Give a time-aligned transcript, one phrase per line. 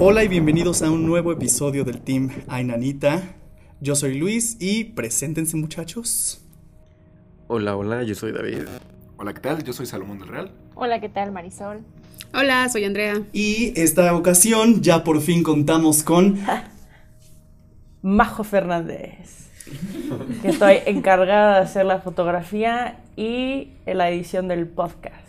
[0.00, 3.22] Hola y bienvenidos a un nuevo episodio del Team Ainanita.
[3.80, 6.44] Yo soy Luis y preséntense muchachos.
[7.46, 8.62] Hola, hola, yo soy David.
[9.18, 9.62] Hola, ¿qué tal?
[9.62, 10.50] Yo soy Salomón del Real.
[10.74, 11.82] Hola, ¿qué tal, Marisol?
[12.34, 13.22] Hola, soy Andrea.
[13.32, 16.40] Y esta ocasión ya por fin contamos con...
[18.02, 19.48] Majo Fernández.
[20.42, 25.23] Que estoy encargada de hacer la fotografía y la edición del podcast.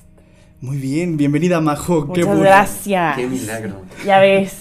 [0.62, 2.06] Muy bien, bienvenida Majo.
[2.08, 2.42] Muchas bueno.
[2.42, 3.16] gracias.
[3.18, 3.84] Qué milagro.
[4.06, 4.54] Ya ves.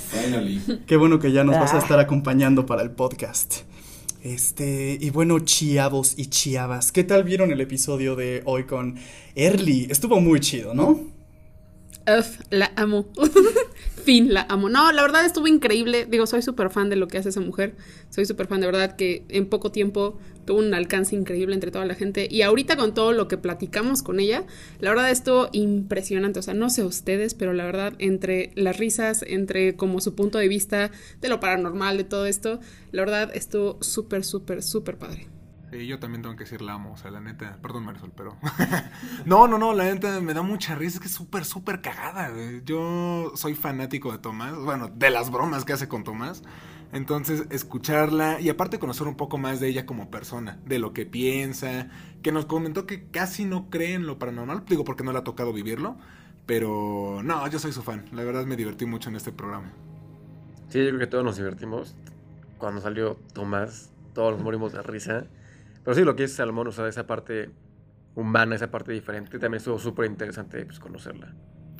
[0.86, 1.80] Qué bueno que ya nos vas a Ah.
[1.80, 3.60] estar acompañando para el podcast.
[4.22, 8.96] Este, y bueno, chiavos y chiavas, ¿qué tal vieron el episodio de hoy con
[9.34, 9.86] Early?
[9.90, 11.00] Estuvo muy chido, ¿no?
[12.06, 13.06] Uf, la amo.
[14.04, 14.68] fin, la amo.
[14.68, 16.06] No, la verdad estuvo increíble.
[16.08, 17.74] Digo, soy súper fan de lo que hace esa mujer.
[18.10, 21.84] Soy súper fan, de verdad, que en poco tiempo tuvo un alcance increíble entre toda
[21.84, 22.28] la gente.
[22.30, 24.44] Y ahorita con todo lo que platicamos con ella,
[24.78, 26.38] la verdad estuvo impresionante.
[26.38, 30.38] O sea, no sé ustedes, pero la verdad, entre las risas, entre como su punto
[30.38, 30.90] de vista
[31.20, 32.60] de lo paranormal, de todo esto,
[32.92, 35.33] la verdad estuvo súper, súper, súper padre.
[35.74, 38.36] Sí, yo también tengo que decir la amo, o sea, la neta, perdón Marisol, pero...
[39.26, 42.30] no, no, no, la neta me da mucha risa, es que es súper, súper cagada.
[42.64, 46.44] Yo soy fanático de Tomás, bueno, de las bromas que hace con Tomás.
[46.92, 51.06] Entonces, escucharla y aparte conocer un poco más de ella como persona, de lo que
[51.06, 51.88] piensa,
[52.22, 55.24] que nos comentó que casi no cree en lo paranormal, digo porque no le ha
[55.24, 55.96] tocado vivirlo,
[56.46, 59.72] pero no, yo soy su fan, la verdad me divertí mucho en este programa.
[60.68, 61.96] Sí, yo creo que todos nos divertimos.
[62.58, 65.26] Cuando salió Tomás, todos nos morimos de risa.
[65.84, 67.50] Pero sí, lo que es Salomón, o sea, esa parte
[68.14, 71.34] humana, esa parte diferente, también estuvo súper interesante pues, conocerla.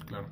[0.06, 0.26] Claro.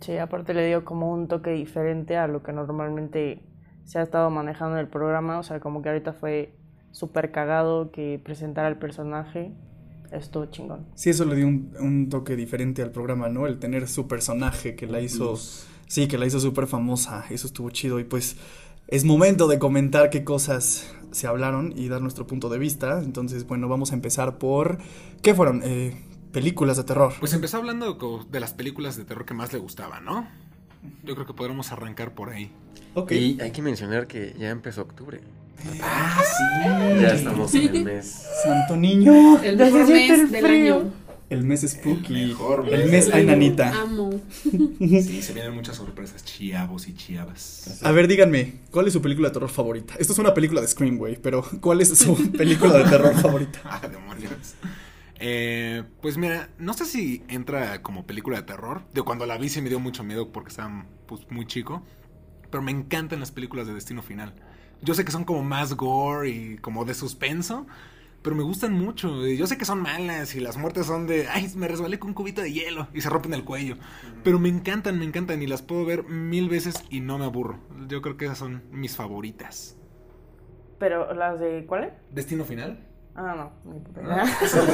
[0.00, 3.44] Sí, aparte le dio como un toque diferente a lo que normalmente
[3.84, 5.38] se ha estado manejando en el programa.
[5.38, 6.54] O sea, como que ahorita fue
[6.90, 9.52] súper cagado que presentara el personaje.
[10.10, 10.88] Estuvo chingón.
[10.94, 13.46] Sí, eso le dio un, un toque diferente al programa, ¿no?
[13.46, 15.36] El tener su personaje que la hizo...
[15.86, 18.38] Sí, que la hizo súper famosa, eso estuvo chido y pues
[18.92, 23.00] es momento de comentar qué cosas se hablaron y dar nuestro punto de vista.
[23.02, 24.76] Entonces, bueno, vamos a empezar por...
[25.22, 25.62] ¿Qué fueron?
[25.64, 25.96] Eh,
[26.30, 27.14] películas de terror.
[27.18, 30.28] Pues empezó hablando de las películas de terror que más le gustaban, ¿no?
[31.04, 32.52] Yo creo que podremos arrancar por ahí.
[32.92, 33.12] Ok.
[33.12, 35.22] Y hay que mencionar que ya empezó octubre.
[35.80, 37.00] Ah, sí.
[37.00, 38.26] Ya estamos en el mes.
[38.44, 39.40] Santo niño.
[39.42, 40.76] El mejor mes el del frío.
[40.80, 40.90] año.
[41.32, 42.14] El mes spooky.
[42.14, 43.72] El mejor El mes mes del ay, nanita.
[43.80, 44.20] Amo.
[44.42, 47.80] Sí, se vienen muchas sorpresas, chiavos y chiavas.
[47.82, 49.94] A ver, díganme, ¿cuál es su película de terror favorita?
[49.98, 53.60] Esto es una película de Scream, güey, pero ¿cuál es su película de terror favorita?
[53.64, 54.54] Ah, demonios.
[55.18, 58.82] Eh, pues mira, no sé si entra como película de terror.
[58.92, 61.82] De cuando la vi se me dio mucho miedo porque estaba pues, muy chico.
[62.50, 64.34] Pero me encantan las películas de Destino Final.
[64.82, 67.66] Yo sé que son como más gore y como de suspenso.
[68.22, 69.26] Pero me gustan mucho.
[69.26, 72.14] Yo sé que son malas y las muertes son de, ay, me resbalé con un
[72.14, 73.76] cubito de hielo y se rompen el cuello.
[74.22, 77.58] Pero me encantan, me encantan y las puedo ver mil veces y no me aburro.
[77.88, 79.76] Yo creo que esas son mis favoritas.
[80.78, 81.64] Pero las de.
[81.66, 81.92] ¿Cuál es?
[82.10, 82.86] Destino Final.
[83.14, 83.72] Ah, no.
[84.04, 84.24] Ah.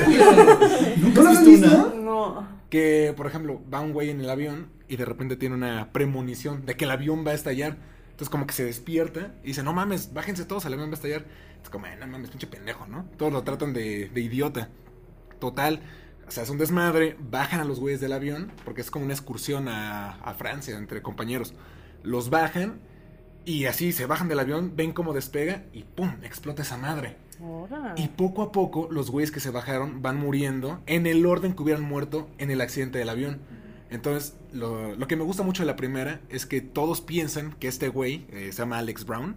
[0.08, 0.94] idea.
[0.96, 1.94] ¿Nunca has visto una?
[1.94, 2.48] No.
[2.70, 6.64] Que, por ejemplo, va un güey en el avión y de repente tiene una premonición
[6.64, 7.76] de que el avión va a estallar.
[8.18, 10.94] Entonces, como que se despierta y dice: No mames, bájense todos, el avión va a
[10.96, 11.24] estallar.
[11.62, 13.04] Es como, "Eh, no mames, pinche pendejo, ¿no?
[13.16, 14.70] Todos lo tratan de, de idiota.
[15.38, 15.82] Total,
[16.26, 17.16] o sea, es un desmadre.
[17.20, 21.00] Bajan a los güeyes del avión porque es como una excursión a, a Francia entre
[21.00, 21.54] compañeros.
[22.02, 22.80] Los bajan
[23.44, 26.16] y así se bajan del avión, ven cómo despega y ¡pum!
[26.24, 27.18] explota esa madre.
[27.94, 31.62] Y poco a poco los güeyes que se bajaron van muriendo en el orden que
[31.62, 33.38] hubieran muerto en el accidente del avión.
[33.90, 37.68] Entonces, lo, lo que me gusta mucho de la primera es que todos piensan que
[37.68, 39.36] este güey, eh, se llama Alex Brown,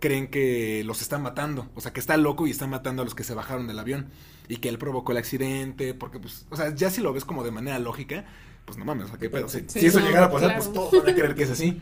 [0.00, 1.68] creen que los está matando.
[1.74, 4.08] O sea, que está loco y está matando a los que se bajaron del avión.
[4.48, 7.44] Y que él provocó el accidente, porque pues, o sea, ya si lo ves como
[7.44, 8.26] de manera lógica,
[8.66, 9.48] pues no mames, o sea, qué pedo.
[9.48, 10.62] Si, Sí, si eso no, llegara a pasar, claro.
[10.64, 11.80] pues todos van a creer que es así.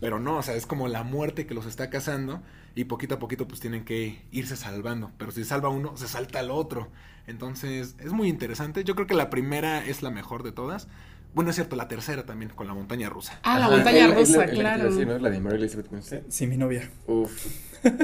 [0.00, 2.42] Pero no, o sea, es como la muerte que los está cazando
[2.74, 5.12] y poquito a poquito pues tienen que irse salvando.
[5.16, 6.90] Pero si salva uno, se salta al otro.
[7.26, 8.82] Entonces, es muy interesante.
[8.82, 10.88] Yo creo que la primera es la mejor de todas.
[11.34, 13.40] Bueno, es cierto, la tercera también, con la montaña rusa.
[13.42, 14.88] Ah, la Ajá, montaña rusa, claro.
[14.88, 15.18] a ¿no?
[15.18, 16.22] La de Mary Elizabeth Winstead.
[16.28, 16.90] Sí, mi novia.
[17.06, 17.46] Uf.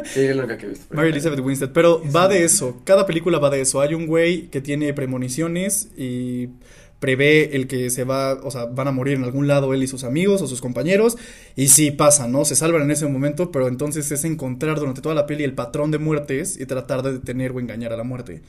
[0.06, 0.94] Sí, es la única que he visto.
[0.94, 1.70] Mary Elizabeth Winstead.
[1.72, 2.80] Pero va de eso.
[2.84, 3.80] Cada película va de eso.
[3.80, 6.48] Hay un güey que tiene premoniciones y
[7.00, 9.86] prevé el que se va, o sea, van a morir en algún lado él y
[9.86, 11.16] sus amigos o sus compañeros.
[11.54, 12.44] Y sí pasa, ¿no?
[12.44, 15.90] Se salvan en ese momento, pero entonces es encontrar durante toda la peli el patrón
[15.90, 18.42] de muertes y tratar de detener o engañar a la muerte.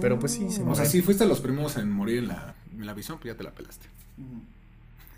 [0.00, 2.54] Pero pues sí, se O sea, si fuiste los primeros en morir en la,
[2.86, 3.86] la visión, pues ya te la pelaste.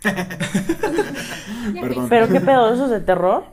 [1.81, 2.07] Perdón.
[2.09, 3.45] Pero qué pedo, ¿eso es de terror?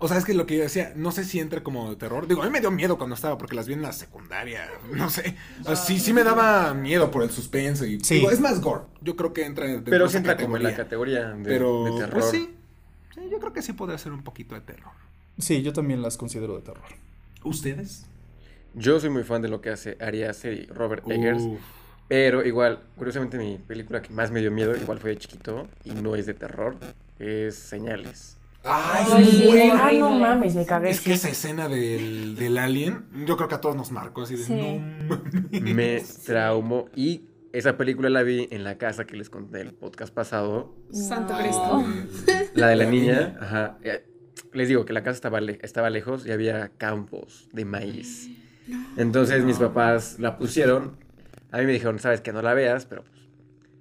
[0.00, 2.28] O sea, es que lo que yo decía, no sé si entra como de terror.
[2.28, 4.68] Digo, a mí me dio miedo cuando estaba, porque las vi en la secundaria.
[4.94, 5.34] No sé.
[5.62, 7.84] O sea, sí, sí me daba miedo por el suspenso.
[7.84, 8.14] Y, Sí.
[8.16, 8.84] digo, es más gore.
[9.02, 11.22] Yo creo que entra de Pero sí entra como en la categoría.
[11.24, 12.20] categoría de, Pero, de terror.
[12.20, 12.54] pues sí.
[13.12, 14.92] Sí, yo creo que sí podría ser un poquito de terror.
[15.38, 16.84] Sí, yo también las considero de terror.
[17.42, 18.06] ¿Ustedes?
[18.74, 21.42] Yo soy muy fan de lo que hace Ari Aster y Robert Eggers.
[21.42, 21.58] Uf.
[22.08, 25.90] Pero igual, curiosamente, mi película que más me dio miedo, igual fue de chiquito, y
[25.90, 26.76] no es de terror,
[27.18, 28.36] es Señales.
[28.64, 29.70] Ay, Ay.
[29.80, 30.90] Ay, no mames, me cagué.
[30.90, 34.36] Es que esa escena del, del alien, yo creo que a todos nos marcó así
[34.36, 34.52] de Sí.
[34.54, 35.74] no mames.
[35.74, 36.86] Me traumó.
[36.96, 37.22] Y
[37.52, 40.74] esa película la vi en la casa que les conté el podcast pasado.
[40.90, 41.38] Santo No.
[41.38, 41.84] Cristo.
[42.54, 43.36] La de la niña.
[43.40, 43.78] Ajá.
[43.82, 44.04] Eh,
[44.52, 48.28] Les digo que la casa estaba, le- estaba lejos y había campos de maíz.
[48.96, 50.96] Entonces mis papás la pusieron.
[51.50, 53.20] A mí me dijeron, sabes que no la veas, pero pues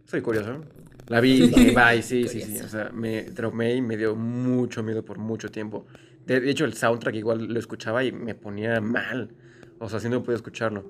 [0.06, 0.62] soy curioso.
[1.08, 2.60] La vi y dije, bye, sí, sí, sí.
[2.60, 5.86] O sea, me traumé y me dio mucho miedo por mucho tiempo.
[6.26, 9.34] De, de hecho, el soundtrack igual lo escuchaba y me ponía mal.
[9.80, 10.86] O sea, así no podía escucharlo.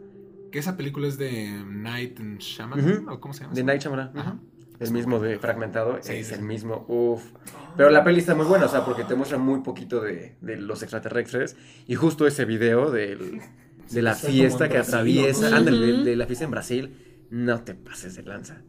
[0.51, 3.11] Que esa película es de Night and Shyamalan, Ujú.
[3.11, 3.53] ¿o cómo se llama?
[3.53, 4.39] De Night ujú.
[4.79, 5.97] El mismo de Fragmentado.
[6.01, 6.85] Sí, es sí, el mismo.
[6.87, 7.23] Uf.
[7.75, 10.57] Pero la peli está muy buena, o sea, porque te muestra muy poquito de, de
[10.57, 11.55] los extraterrestres.
[11.87, 13.41] Y justo ese video del,
[13.89, 15.49] de la fiesta que atraviesa.
[15.49, 15.57] ¿no?
[15.57, 16.91] Ándale, de la fiesta en Brasil.
[17.29, 18.61] No te pases de lanza.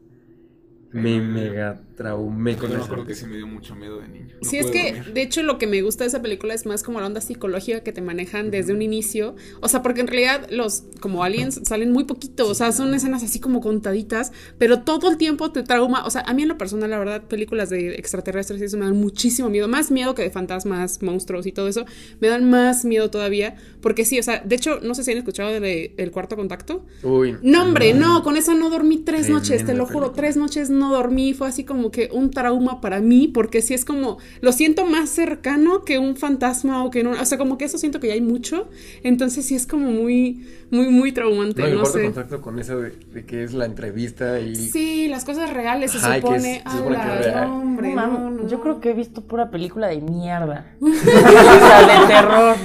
[0.90, 2.85] Me mega traumé Yo con me eso.
[2.85, 4.37] acuerdo que sí me dio mucho miedo de niño.
[4.40, 5.12] No Sí, es que dormir.
[5.12, 7.81] de hecho lo que me gusta de esa película es más como la onda psicológica
[7.81, 9.35] que te manejan desde un inicio.
[9.61, 13.23] O sea, porque en realidad los como aliens salen muy poquito, o sea, son escenas
[13.25, 16.06] así como contaditas, pero todo el tiempo te trauma.
[16.06, 18.84] O sea, a mí en lo personal, la verdad, películas de extraterrestres y eso me
[18.87, 21.84] dan muchísimo miedo, más miedo que de fantasmas, monstruos y todo eso.
[22.20, 25.19] Me dan más miedo todavía, porque sí, o sea, de hecho, no sé si han
[25.19, 26.87] escuchado de El Cuarto Contacto.
[27.02, 27.37] Uy.
[27.43, 30.17] No, hombre, no, con esa no dormí tres noches, te lo juro, película.
[30.23, 33.85] tres noches no dormí, fue así como que un trauma para mí, porque sí es
[33.85, 37.65] como, lo siento más cercano que un fantasma o que no, o sea, como que
[37.65, 38.69] eso siento que ya hay mucho,
[39.03, 42.05] entonces sí es como muy, muy, muy traumante, No, no sé.
[42.05, 44.55] contacto con eso de, de que es la entrevista y.
[44.55, 46.57] Sí, las cosas reales se Ay, que supone.
[46.65, 47.49] es- se supone que es ala, real.
[47.49, 48.49] no, hombre, No no, no.
[48.49, 50.67] Yo creo que he visto pura película de mierda.
[50.81, 52.57] o sea, de terror.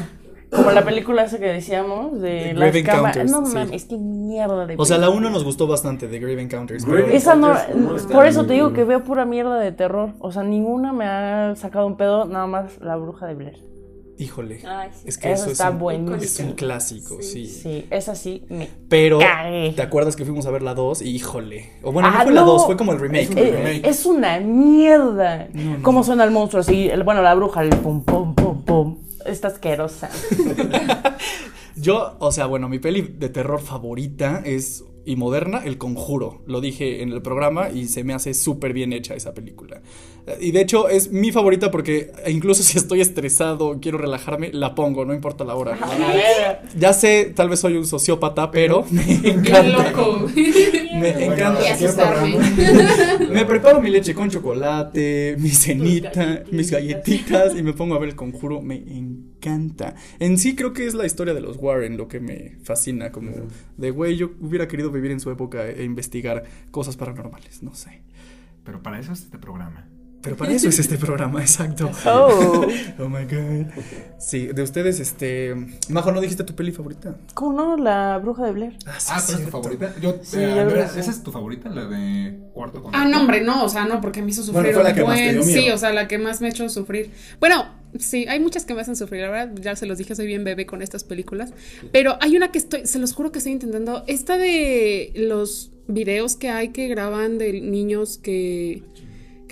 [0.55, 3.17] Como la película esa que decíamos de The las Grave cámaras.
[3.17, 3.53] Encounters, No sí.
[3.55, 5.27] mames, es que mierda de O sea, la película.
[5.27, 6.85] 1 nos gustó bastante de Grave Encounters.
[6.85, 9.71] Grave pero- Esa no, Encounters no por eso te digo que veo pura mierda de
[9.71, 10.11] terror.
[10.19, 13.63] O sea, ninguna me ha sacado un pedo, nada más la bruja de Blair.
[14.15, 14.59] Híjole.
[14.67, 15.01] Ay, sí.
[15.07, 16.15] Es que Eso eso, está es, un, buenísimo.
[16.17, 17.47] es un clásico, sí.
[17.47, 18.69] Sí, esa sí me.
[18.87, 19.73] Pero, Cagué.
[19.75, 21.01] ¿te acuerdas que fuimos a ver la 2?
[21.01, 21.71] Y híjole.
[21.81, 22.47] O bueno, no Ah, fue la no.
[22.47, 23.31] 2, fue como el remake.
[23.31, 23.87] Es Eh, remake.
[23.87, 25.47] es una mierda.
[25.51, 25.83] No, no.
[25.83, 26.87] ¿Cómo suena el monstruo así?
[26.89, 28.97] El- bueno, la bruja, el pum, pum, pum, pum.
[29.25, 30.09] Está asquerosa.
[31.75, 36.41] Yo, o sea, bueno, mi peli de terror favorita es y moderna, El Conjuro.
[36.45, 39.81] Lo dije en el programa y se me hace súper bien hecha esa película.
[40.39, 45.05] Y de hecho es mi favorita porque incluso si estoy estresado, quiero relajarme, la pongo,
[45.05, 45.77] no importa la hora.
[46.77, 49.63] Ya sé, tal vez soy un sociópata, pero me encanta.
[49.63, 50.27] loco.
[50.99, 51.61] Me encanta.
[53.31, 58.09] Me preparo mi leche con chocolate, mi cenita, mis galletitas y me pongo a ver
[58.09, 58.61] el conjuro.
[58.61, 59.95] Me encanta.
[60.19, 63.11] En sí creo que es la historia de los Warren lo que me fascina.
[63.11, 63.31] Como
[63.77, 67.63] de, güey, yo hubiera querido vivir en su época e investigar cosas paranormales.
[67.63, 68.01] No sé.
[68.63, 69.87] Pero para eso es este programa.
[70.23, 71.91] Pero para eso es este programa, exacto.
[72.05, 72.65] Oh.
[72.99, 73.67] Oh my god.
[74.17, 75.53] Sí, de ustedes, este.
[75.89, 77.17] Majo, ¿no dijiste tu peli favorita?
[77.33, 77.77] ¿Cómo no?
[77.77, 78.77] La bruja de Blair.
[78.85, 79.93] Ah, sí, Ah, ¿cuál es tu favorita?
[80.01, 80.85] Yo, Sí, eh, Andrea.
[80.85, 81.69] ¿esa es tu favorita?
[81.69, 83.05] La de cuarto contacto.
[83.05, 84.95] Ah, no, hombre, no, o sea, no, porque me hizo Bueno, sufrir fue la un
[84.95, 85.35] que más te buen.
[85.35, 85.61] dio miedo.
[85.61, 87.11] Sí, o sea, la que más me ha hecho sufrir.
[87.41, 87.65] Bueno,
[87.99, 90.45] sí, hay muchas que me hacen sufrir, la verdad, ya se los dije, soy bien
[90.45, 91.51] bebé con estas películas.
[91.91, 94.05] Pero hay una que estoy, se los juro que estoy intentando.
[94.07, 98.83] Esta de los videos que hay que graban de niños que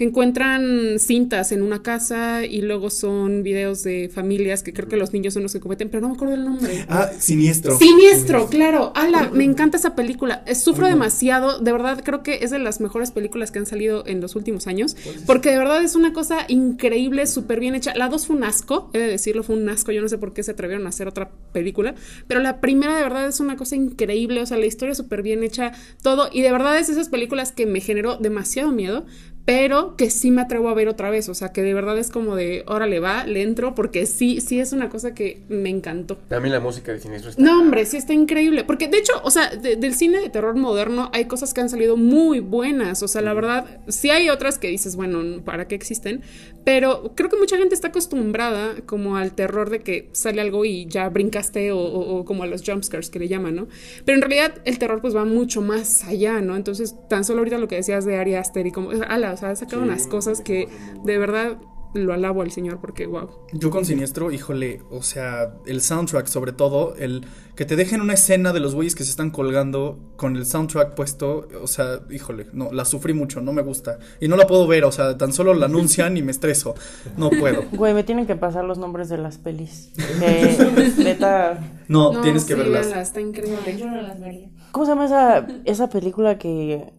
[0.01, 4.97] que encuentran cintas en una casa y luego son videos de familias que creo que
[4.97, 6.85] los niños son los que cometen, pero no me acuerdo el nombre.
[6.89, 7.77] Ah, siniestro.
[7.77, 8.93] Siniestro, claro.
[8.95, 10.41] Ala, me encanta esa película.
[10.47, 11.59] Eh, Sufro demasiado.
[11.59, 14.65] De verdad, creo que es de las mejores películas que han salido en los últimos
[14.65, 14.97] años.
[15.27, 17.93] Porque de verdad es una cosa increíble, súper bien hecha.
[17.95, 19.91] La dos fue un asco, he de decirlo, fue un asco.
[19.91, 21.93] Yo no sé por qué se atrevieron a hacer otra película.
[22.27, 24.41] Pero la primera de verdad es una cosa increíble.
[24.41, 26.29] O sea, la historia súper bien hecha, todo.
[26.33, 29.05] Y de verdad es esas películas que me generó demasiado miedo
[29.45, 32.09] pero que sí me atrevo a ver otra vez, o sea, que de verdad es
[32.09, 36.17] como de, órale, va, le entro, porque sí, sí es una cosa que me encantó.
[36.27, 37.41] También la música de Siniestro está.
[37.41, 38.63] No, hombre, sí está increíble.
[38.63, 41.69] Porque de hecho, o sea, de- del cine de terror moderno hay cosas que han
[41.69, 43.01] salido muy buenas.
[43.03, 46.21] O sea, la verdad, sí hay otras que dices, bueno, ¿para qué existen?
[46.63, 50.85] Pero creo que mucha gente está acostumbrada como al terror de que sale algo y
[50.85, 53.67] ya brincaste o, o- o como a los jumpscares que le llaman, ¿no?
[54.05, 56.55] Pero en realidad el terror pues va mucho más allá, ¿no?
[56.55, 59.49] Entonces, tan solo ahorita lo que decías de Ari Aster y como, ala, o sea,
[59.49, 60.67] ha sacado Sí, unas cosas que
[61.03, 61.57] de verdad
[61.93, 63.29] lo alabo al señor porque wow.
[63.53, 68.13] Yo con Siniestro, híjole, o sea, el soundtrack sobre todo, el que te dejen una
[68.13, 72.47] escena de los güeyes que se están colgando con el soundtrack puesto, o sea, híjole,
[72.53, 73.99] no, la sufrí mucho, no me gusta.
[74.19, 76.75] Y no la puedo ver, o sea, tan solo la anuncian y me estreso.
[77.17, 77.63] No puedo.
[77.71, 79.91] Güey, me tienen que pasar los nombres de las pelis.
[80.19, 81.59] De, neta.
[81.87, 82.87] No, tienes que sí, verlas.
[82.87, 83.77] está increíble.
[83.77, 84.49] Yo no las vería.
[84.71, 86.93] ¿Cómo se llama esa, esa película que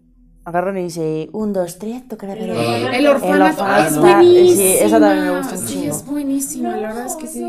[0.44, 2.96] agarran y dice un, dos, tres, toca la pelota?
[2.96, 4.56] El orfanato, ah, es está- buenísima.
[4.56, 7.40] Sí, esa también me gusta Sí, es buenísima, la verdad es que sí.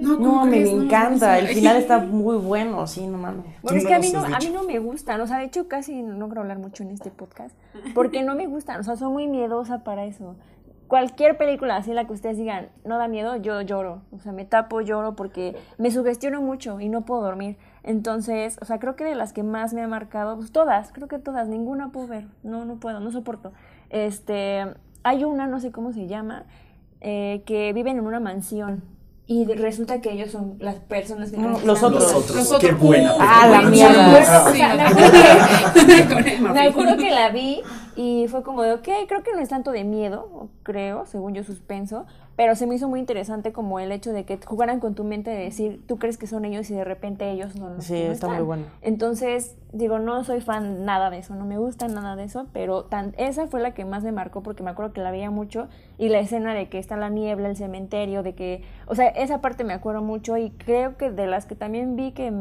[0.00, 1.38] No, No, ¿cómo me, me No, encanta.
[1.38, 3.44] El final está muy bueno, sí, no mames.
[3.62, 5.68] Bueno, es que a mí, no, a mí no me gustan, o sea, de hecho
[5.68, 7.54] casi no quiero hablar mucho en este podcast,
[7.94, 10.36] porque no me gustan, o sea, soy muy miedosa para eso.
[10.88, 14.44] Cualquier película así, la que ustedes digan, no da miedo, yo lloro, o sea, me
[14.44, 17.56] tapo, lloro porque me sugestiono mucho y no puedo dormir.
[17.82, 21.08] Entonces, o sea, creo que de las que más me han marcado, pues todas, creo
[21.08, 23.52] que todas, ninguna puedo ver, no, no puedo, no soporto.
[23.88, 24.66] Este,
[25.02, 26.44] hay una, no sé cómo se llama,
[27.00, 28.82] eh, que viven en una mansión
[29.30, 32.02] y resulta que ellos son las personas que No, los otros.
[32.02, 32.36] Los otros.
[32.36, 32.60] Los otros.
[32.60, 33.14] Qué buena.
[33.20, 34.18] Ah, la mierda.
[34.18, 34.74] O sea,
[35.86, 37.62] me me acuerdo que la vi
[37.94, 41.44] y fue como de, ok, creo que no es tanto de miedo, creo, según yo
[41.44, 42.06] suspenso,
[42.40, 45.28] pero se me hizo muy interesante como el hecho de que jugaran con tu mente
[45.28, 47.98] de decir, tú crees que son ellos y de repente ellos son los Sí, no
[47.98, 48.30] está están.
[48.36, 48.64] muy bueno.
[48.80, 52.84] Entonces, digo, no soy fan nada de eso, no me gusta nada de eso, pero
[52.84, 55.68] tan, esa fue la que más me marcó porque me acuerdo que la veía mucho
[55.98, 59.42] y la escena de que está la niebla, el cementerio, de que, o sea, esa
[59.42, 62.32] parte me acuerdo mucho y creo que de las que también vi que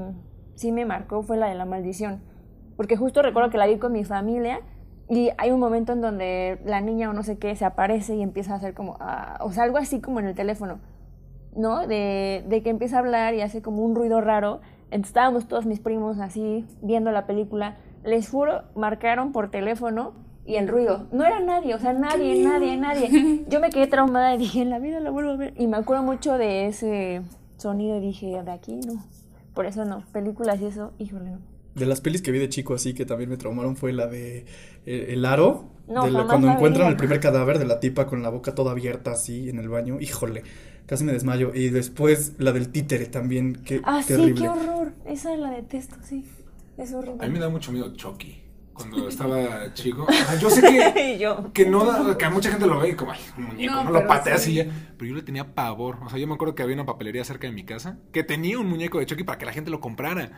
[0.55, 2.21] sí me marcó fue la de la maldición,
[2.77, 4.61] porque justo recuerdo que la vi con mi familia
[5.09, 8.21] y hay un momento en donde la niña o no sé qué se aparece y
[8.21, 10.79] empieza a hacer como, ah, o sea, algo así como en el teléfono.
[11.55, 11.87] ¿no?
[11.87, 14.61] De, de que empieza a hablar y hace como un ruido raro.
[14.85, 17.77] Entonces estábamos todos mis primos así viendo la película.
[18.03, 20.13] Les juro, marcaron por teléfono
[20.45, 21.07] y el ruido.
[21.11, 23.45] No era nadie, o sea, nadie, nadie, nadie.
[23.49, 25.53] Yo me quedé traumada y dije, en la vida la vuelvo a ver.
[25.57, 27.21] Y me acuerdo mucho de ese
[27.57, 29.03] sonido y dije, de aquí no.
[29.53, 30.03] Por eso no.
[30.11, 31.39] Películas y eso, híjole, no.
[31.75, 34.45] De las pelis que vi de chico así que también me traumaron fue la de
[34.85, 35.69] eh, El Aro.
[35.87, 38.53] No, de la- cuando la encuentran el primer cadáver de la tipa con la boca
[38.55, 39.99] toda abierta así en el baño.
[39.99, 40.43] Híjole,
[40.85, 41.51] casi me desmayo.
[41.53, 43.55] Y después la del títere también.
[43.63, 44.41] Qué Ah, sí, terrible.
[44.41, 44.93] qué horror.
[45.05, 46.25] Esa la detesto, sí.
[46.77, 47.23] Es horrible.
[47.23, 48.41] A mí me da mucho miedo Chucky.
[48.73, 50.05] Cuando estaba chico.
[50.07, 51.51] O sea, yo sé que, yo.
[51.53, 53.83] que no da, que a mucha gente lo ve y como, ay, un muñeco, No,
[53.85, 54.51] no, lo pateas sí.
[54.51, 54.67] y ya.
[54.97, 55.97] Pero yo le tenía pavor.
[56.05, 58.57] O sea, yo me acuerdo que había una papelería cerca de mi casa que tenía
[58.59, 60.31] un muñeco de Chucky para que la gente lo comprara.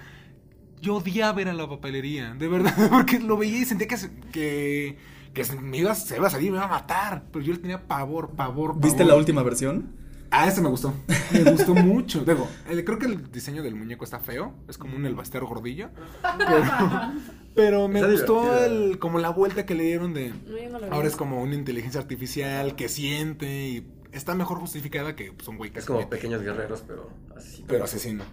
[0.81, 4.11] Yo odiaba ir a la papelería, de verdad, porque lo veía y sentía que, se-
[4.31, 4.97] que,
[5.33, 7.23] que se me iba, se iba a salir, me iba a matar.
[7.31, 8.81] Pero yo le tenía pavor, pavor, pavor.
[8.83, 9.99] ¿Viste la última versión?
[10.33, 10.93] Ah, ese me gustó.
[11.33, 12.23] Me gustó mucho.
[12.23, 14.53] Digo, el- creo que el diseño del muñeco está feo.
[14.69, 15.89] Es como un elbastero gordillo.
[16.37, 16.63] Pero,
[17.55, 20.29] pero me Está gustó el, como la vuelta que le dieron de.
[20.29, 20.95] No, yo no la vi.
[20.95, 25.57] Ahora es como una inteligencia artificial que siente y está mejor justificada que pues, un
[25.57, 27.63] güey que Es se como mete, pequeños guerreros, pero así.
[27.67, 28.23] Pero asesino.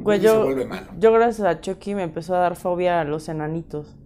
[0.00, 0.86] Güey, se yo, vuelve malo.
[0.98, 3.96] yo gracias a Chucky me empezó a dar fobia a los enanitos.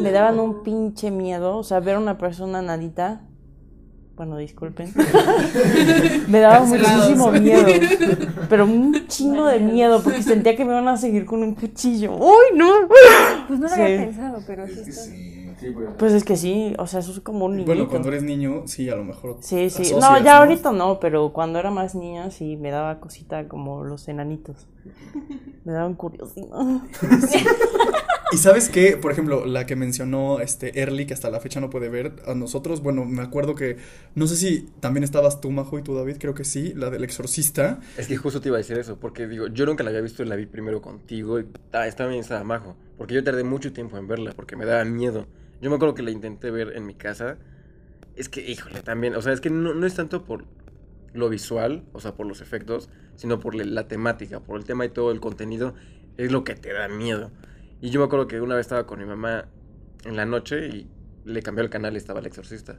[0.00, 3.22] Me daban un pinche miedo, o sea, ver a una persona nanita.
[4.16, 4.92] Bueno, disculpen.
[6.28, 7.66] me daba muchísimo miedo.
[8.48, 12.16] Pero un chingo de miedo porque sentía que me iban a seguir con un cuchillo.
[12.16, 12.66] ¡Uy, no!
[13.48, 13.80] Pues no lo Sí.
[13.80, 14.92] había pensado, pero sí que
[15.98, 17.72] Pues es que sí, o sea, eso es como un niñito.
[17.72, 19.36] Bueno, cuando eres niño, sí, a lo mejor.
[19.40, 19.82] Sí, sí.
[19.82, 23.84] asocias, No, ya ahorita no, pero cuando era más niña sí me daba cosita como
[23.84, 24.66] los enanitos.
[25.64, 26.82] Me daban curiosidad.
[28.32, 31.68] Y sabes qué, por ejemplo, la que mencionó este Early, que hasta la fecha no
[31.68, 33.76] puede ver, a nosotros, bueno, me acuerdo que,
[34.14, 37.02] no sé si también estabas tú, Majo, y tú, David, creo que sí, la del
[37.02, 37.80] exorcista.
[37.96, 40.24] Es que justo te iba a decir eso, porque digo, yo nunca la había visto,
[40.24, 42.76] la vi primero contigo y ah, estaba bien, estaba majo.
[42.96, 45.26] Porque yo tardé mucho tiempo en verla, porque me daba miedo.
[45.60, 47.36] Yo me acuerdo que la intenté ver en mi casa.
[48.14, 50.44] Es que, híjole, también, o sea, es que no, no es tanto por
[51.12, 54.88] lo visual, o sea, por los efectos, sino por la- temática, por el tema y
[54.90, 55.74] todo el contenido,
[56.16, 57.30] es lo que te da miedo.
[57.80, 59.46] Y yo me acuerdo que una vez estaba con mi mamá
[60.04, 60.86] en la noche y
[61.24, 62.78] le cambió el canal y estaba el exorcista.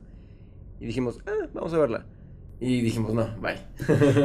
[0.79, 2.05] Y dijimos, ah, vamos a verla.
[2.59, 3.57] Y dijimos, no, bye.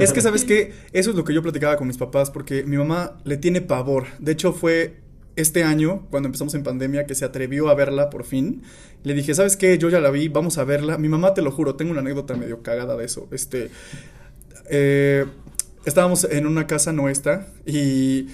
[0.01, 0.73] Es que, ¿sabes qué?
[0.93, 4.07] Eso es lo que yo platicaba con mis papás, porque mi mamá le tiene pavor.
[4.19, 5.01] De hecho, fue
[5.37, 8.63] este año, cuando empezamos en pandemia, que se atrevió a verla por fin.
[9.05, 9.79] Le dije, ¿sabes qué?
[9.79, 10.99] Yo ya la vi, vamos a verla.
[10.99, 13.29] Mi mamá, te lo juro, tengo una anécdota medio cagada de eso.
[13.31, 13.71] Este.
[14.69, 15.25] eh,
[15.85, 18.27] estábamos en una casa nuestra y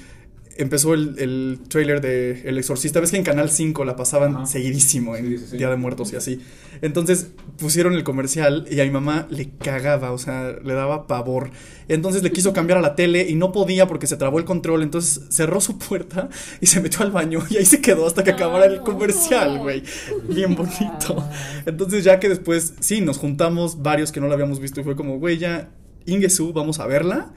[0.56, 3.00] empezó el, el trailer de El Exorcista.
[3.00, 4.47] Ves que en Canal 5 la pasaban Ajá.
[4.47, 5.56] seguidísimo en Sí, sí, sí.
[5.59, 6.40] Día de Muertos y así.
[6.80, 7.28] Entonces
[7.59, 11.50] pusieron el comercial y a mi mamá le cagaba, o sea, le daba pavor.
[11.88, 14.82] Entonces le quiso cambiar a la tele y no podía porque se trabó el control.
[14.82, 16.28] Entonces cerró su puerta
[16.61, 19.82] y se metió al baño y ahí se quedó hasta que acabara el comercial, güey.
[20.28, 21.25] Bien bonito.
[21.66, 24.97] Entonces ya que después, sí, nos juntamos varios que no la habíamos visto y fue
[24.97, 25.71] como, güey, ya,
[26.06, 27.32] Ingesu, vamos a verla.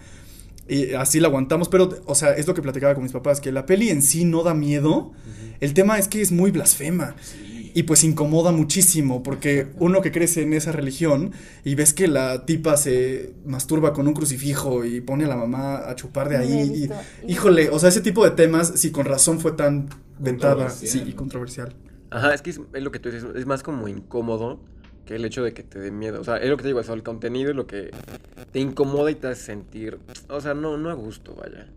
[0.67, 3.51] Y así la aguantamos, pero, o sea, es lo que platicaba con mis papás, que
[3.51, 5.11] la peli en sí no da miedo.
[5.59, 7.15] El tema es que es muy blasfema.
[7.77, 11.33] Y pues incomoda muchísimo, porque uno que crece en esa religión
[11.65, 15.87] y ves que la tipa se masturba con un crucifijo y pone a la mamá
[15.89, 16.87] a chupar de ahí.
[17.27, 21.03] y- híjole, o sea, ese tipo de temas, sí, con razón fue tan ventada, sí,
[21.05, 21.75] y controversial.
[22.11, 24.61] Ajá, es que es, es lo que tú dices, es más como incómodo
[25.05, 26.19] que el hecho de que te dé miedo.
[26.19, 27.91] O sea, es lo que te digo, o sea, el contenido es lo que
[28.51, 31.67] te incomoda y te hace sentir, o sea, no, no a gusto, vaya.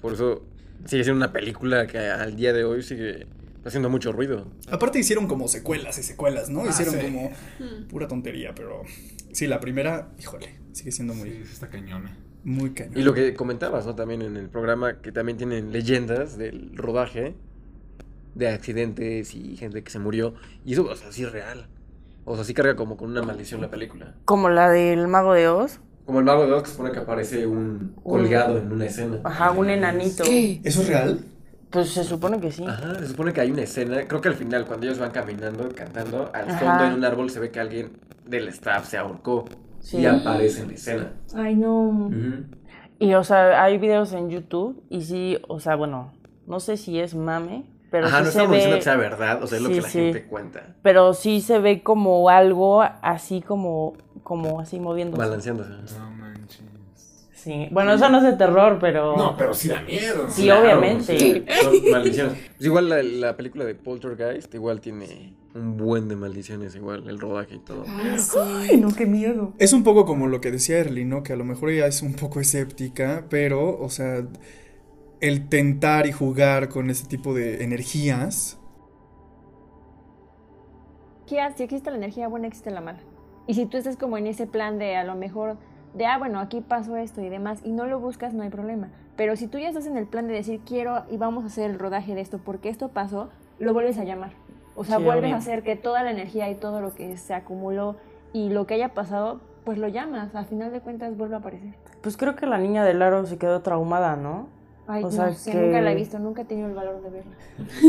[0.00, 0.42] Por eso
[0.84, 3.26] sigue siendo una película que al día de hoy sigue
[3.64, 4.46] haciendo mucho ruido.
[4.70, 6.60] Aparte hicieron como secuelas y secuelas, ¿no?
[6.62, 7.00] Ah, hicieron sí.
[7.00, 7.32] como
[7.88, 8.82] pura tontería, pero
[9.32, 12.06] sí, la primera, híjole, sigue siendo muy, Sí, está cañón.
[12.06, 12.10] eh.
[12.44, 12.96] muy cañón.
[12.96, 13.94] Y lo que comentabas, ¿no?
[13.96, 17.34] También en el programa, que también tienen leyendas del rodaje,
[18.34, 20.34] de accidentes y gente que se murió.
[20.64, 21.66] Y eso, o sea, sí es real.
[22.26, 24.14] O sea, sí carga como con una maldición la película.
[24.26, 25.80] Como la del Mago de Oz.
[26.04, 29.20] Como el mago de Oz que supone que aparece un colgado en una escena.
[29.24, 30.24] Ajá, un enanito.
[30.24, 30.60] ¿Qué?
[30.62, 31.20] ¿Eso es real?
[31.70, 32.64] Pues se supone que sí.
[32.66, 35.68] Ajá, se supone que hay una escena, creo que al final, cuando ellos van caminando,
[35.74, 36.58] cantando, al Ajá.
[36.58, 37.92] fondo en un árbol se ve que alguien
[38.24, 39.44] del staff se ahorcó
[39.80, 39.98] Sí.
[39.98, 41.12] y aparece en la escena.
[41.34, 42.10] Ay, no.
[42.98, 46.12] Y o sea, hay videos en YouTube y sí, o sea, bueno,
[46.46, 48.96] no sé si es mame, pero Ajá, sí no se estamos ve, diciendo que sea
[48.96, 49.98] verdad, o sea, es lo que la sí.
[50.00, 55.20] gente cuenta, pero sí se ve como algo así como, como así moviéndose.
[55.22, 55.70] balanceándose.
[55.98, 56.62] No manches.
[57.32, 57.68] Sí.
[57.70, 59.16] Bueno, eso no es de terror, pero.
[59.16, 60.26] No, pero sí da miedo.
[60.28, 61.16] Sí, obviamente.
[61.16, 62.32] sí, son maldiciones.
[62.56, 67.20] Pues igual la, la película de Poltergeist igual tiene un buen de maldiciones, igual el
[67.20, 67.84] rodaje y todo.
[67.88, 69.52] Ay, no, qué miedo.
[69.58, 71.22] Es un poco como lo que decía Erly, ¿no?
[71.22, 74.24] Que a lo mejor ella es un poco escéptica, pero, o sea,
[75.20, 78.58] el tentar y jugar con ese tipo de energías.
[81.26, 82.98] Si existe la energía buena, existe la mala.
[83.46, 85.56] Y si tú estás como en ese plan de a lo mejor,
[85.94, 88.88] de ah, bueno, aquí pasó esto y demás, y no lo buscas, no hay problema.
[89.16, 91.70] Pero si tú ya estás en el plan de decir quiero y vamos a hacer
[91.70, 94.32] el rodaje de esto porque esto pasó, lo vuelves a llamar.
[94.76, 95.34] O sea, Sí, vuelves obvio.
[95.36, 97.96] a hacer que toda la energía y todo lo que se acumuló
[98.32, 100.34] y lo que haya pasado, pues lo llamas.
[100.34, 101.74] Al final de cuentas vuelve a aparecer.
[102.02, 104.48] Pues creo que la niña del aro se quedó traumada, ¿no?
[104.88, 107.02] Ay, O no sea, sé, que- nunca la he visto, nunca he tenido el valor
[107.02, 107.32] de verla.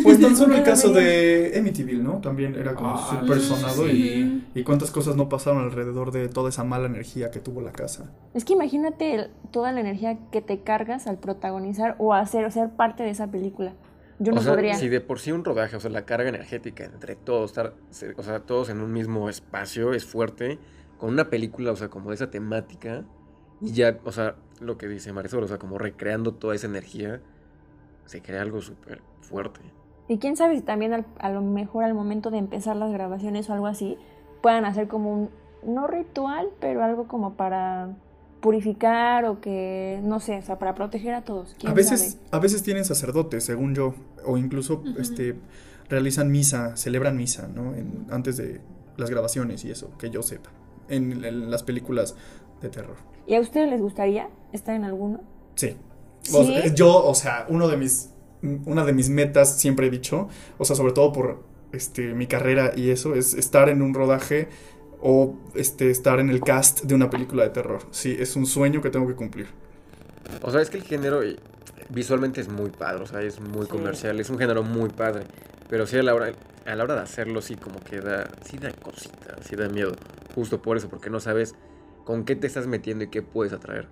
[0.03, 2.19] Pues tan solo el No caso de Amityville, ¿no?
[2.21, 4.47] También era como Ah, súper sonado y, sí.
[4.55, 8.12] y cuántas cosas no pasaron alrededor de toda esa mala energía que tuvo la casa.
[8.33, 12.51] Es que imagínate el- toda la energía que te cargas al protagonizar o hacer o
[12.51, 13.73] ser parte de esa película.
[14.19, 14.73] Yo no o sea, podría.
[14.73, 17.73] si de por sí un rodaje, o sea, la carga energética entre todos, estar,
[18.17, 20.57] o sea, todos en un mismo espacio es fuerte,
[20.97, 23.03] con una película, o sea, como de esa temática,
[23.62, 27.22] y ya, o sea, lo que dice Marisol, o sea, como recreando toda esa energía,
[28.06, 29.60] se crea algo súper fuerte.
[30.08, 33.50] Y quién sabe si también al- a lo mejor al momento de empezar las grabaciones
[33.50, 33.98] o algo así,
[34.41, 35.30] puedan hacer como un,
[35.65, 37.89] no ritual, pero algo como para
[38.39, 41.56] purificar o que, no sé, o sea, para proteger a todos.
[41.60, 42.28] ¿Quién A veces, sabe?
[42.32, 45.36] a veces tienen sacerdotes, según yo, o incluso este
[45.89, 47.74] realizan misa, celebran misa, ¿no?
[47.76, 48.62] En- antes de
[48.96, 50.50] las grabaciones y eso, que yo sepa,
[50.88, 52.15] en, en las películas
[52.62, 52.96] de terror.
[53.26, 55.21] ¿Y a ustedes les gustaría estar en alguno?
[55.55, 55.75] Sí.
[56.33, 56.53] O ¿Sí?
[56.53, 58.10] sea, yo, o sea, uno de mis,
[58.65, 62.71] una de mis metas siempre he dicho, o sea, sobre todo por este, mi carrera
[62.75, 64.49] y eso, es estar en un rodaje
[65.01, 67.81] o este, estar en el cast de una película de terror.
[67.91, 69.47] Sí, es un sueño que tengo que cumplir.
[70.41, 71.38] O sea, es que el género eh,
[71.89, 73.71] visualmente es muy padre, o sea, es muy Sí.
[73.71, 75.23] comercial, es un género muy padre,
[75.69, 76.31] pero sí a la hora,
[76.65, 79.93] a la hora de hacerlo, sí como que da, sí da cosita, sí da miedo,
[80.36, 81.55] justo por eso, porque no sabes
[82.03, 83.88] con qué te estás metiendo y qué puedes atraer.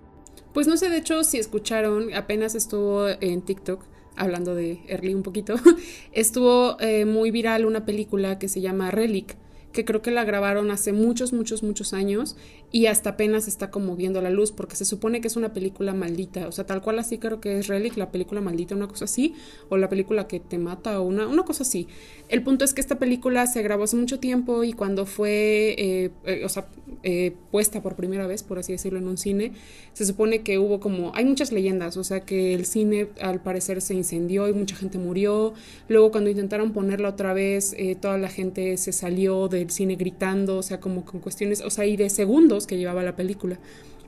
[0.56, 3.82] Pues no sé, de hecho, si escucharon, apenas estuvo en TikTok,
[4.16, 5.56] hablando de Early un poquito,
[6.12, 9.36] estuvo eh, muy viral una película que se llama Relic,
[9.74, 12.38] que creo que la grabaron hace muchos, muchos, muchos años
[12.76, 15.94] y hasta apenas está como viendo la luz porque se supone que es una película
[15.94, 19.06] maldita, o sea, tal cual así creo que es Relic, la película maldita, una cosa
[19.06, 19.34] así,
[19.70, 21.88] o la película que te mata o una, una cosa así.
[22.28, 26.10] El punto es que esta película se grabó hace mucho tiempo y cuando fue, eh,
[26.26, 26.66] eh, o sea,
[27.02, 29.52] eh, puesta por primera vez, por así decirlo, en un cine,
[29.92, 33.80] se supone que hubo como, hay muchas leyendas, o sea que el cine al parecer
[33.80, 35.54] se incendió y mucha gente murió,
[35.88, 40.58] luego cuando intentaron ponerla otra vez, eh, toda la gente se salió del cine gritando,
[40.58, 43.58] o sea, como con cuestiones, o sea, y de segundos que llevaba la película.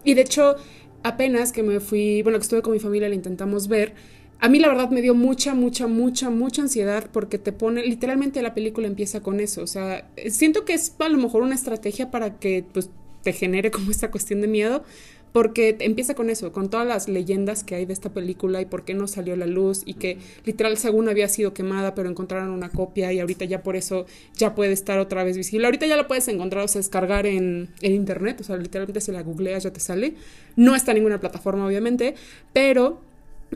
[0.04, 0.56] Y de hecho,
[1.02, 3.94] apenas que me fui, bueno, que estuve con mi familia, la intentamos ver,
[4.40, 8.40] a mí la verdad me dio mucha, mucha, mucha, mucha ansiedad porque te pone, literalmente
[8.40, 9.62] la película empieza con eso.
[9.62, 12.90] O sea, siento que es a lo mejor una estrategia para que pues,
[13.22, 14.84] te genere como esta cuestión de miedo.
[15.32, 18.84] Porque empieza con eso, con todas las leyendas que hay de esta película y por
[18.84, 22.50] qué no salió a la luz y que literal según había sido quemada pero encontraron
[22.50, 25.66] una copia y ahorita ya por eso ya puede estar otra vez visible.
[25.66, 29.12] Ahorita ya la puedes encontrar, o sea, descargar en, en internet, o sea, literalmente si
[29.12, 30.14] la googleas ya te sale.
[30.56, 32.14] No está en ninguna plataforma obviamente,
[32.52, 33.07] pero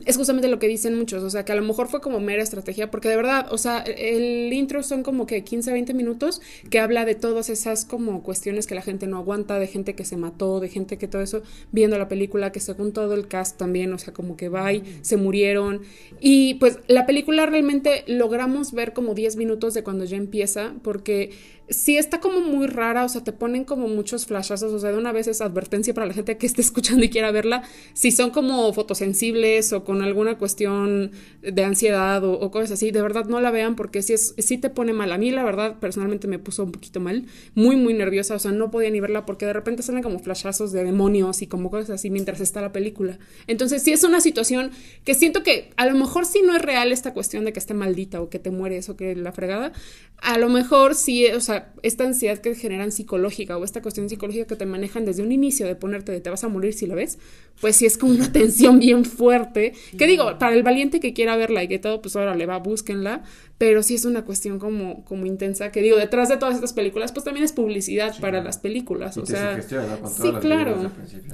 [0.05, 2.41] es justamente lo que dicen muchos, o sea, que a lo mejor fue como mera
[2.41, 6.79] estrategia, porque de verdad, o sea, el intro son como que 15, 20 minutos que
[6.79, 10.17] habla de todas esas como cuestiones que la gente no aguanta, de gente que se
[10.17, 13.93] mató, de gente que todo eso, viendo la película, que según todo el cast también,
[13.93, 15.81] o sea, como que va y se murieron.
[16.19, 21.31] Y pues la película realmente logramos ver como 10 minutos de cuando ya empieza, porque
[21.69, 24.97] sí está como muy rara, o sea, te ponen como muchos flashazos, o sea, de
[24.97, 28.31] una vez es advertencia para la gente que esté escuchando y quiera verla, si son
[28.31, 33.51] como fotosensibles o con alguna cuestión de ansiedad o, cosas así, de verdad no la
[33.51, 35.11] vean porque sí, es, sí te pone mal.
[35.11, 38.51] A mí la verdad personalmente me puso un poquito mal, muy, muy nerviosa, o sea,
[38.51, 41.91] no podía ni verla porque de repente salen como flashazos de demonios y como cosas
[41.91, 43.17] así mientras está la película.
[43.47, 44.71] Entonces sí es una situación
[45.03, 47.73] que siento que a lo mejor sí no es real esta cuestión de que esté
[47.73, 49.73] maldita o que te mueres o que la fregada,
[50.17, 54.45] a lo mejor sí, o sea, esta ansiedad que generan psicológica o esta cuestión psicológica
[54.45, 56.95] que te manejan desde un inicio de ponerte de te vas a morir si lo
[56.95, 57.19] ves,
[57.61, 59.73] pues sí es como una tensión bien fuerte.
[59.97, 62.59] Que digo, para el valiente que quiera verla y que todo, pues ahora le va,
[62.59, 63.23] búsquenla,
[63.57, 67.11] pero sí es una cuestión como, como intensa, que digo, detrás de todas estas películas,
[67.11, 69.61] pues también es publicidad para las películas, o sea...
[69.61, 70.91] sí, claro.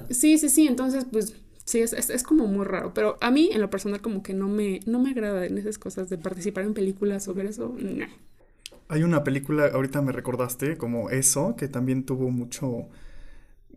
[0.09, 1.35] Sí, sí, sí, entonces pues
[1.69, 4.47] sí, es, es, como muy raro, pero a mí en lo personal como que no
[4.47, 7.75] me, no me agrada en esas cosas de participar en películas o ver eso.
[8.89, 12.89] Hay una película, ahorita me recordaste, como eso, que también tuvo mucho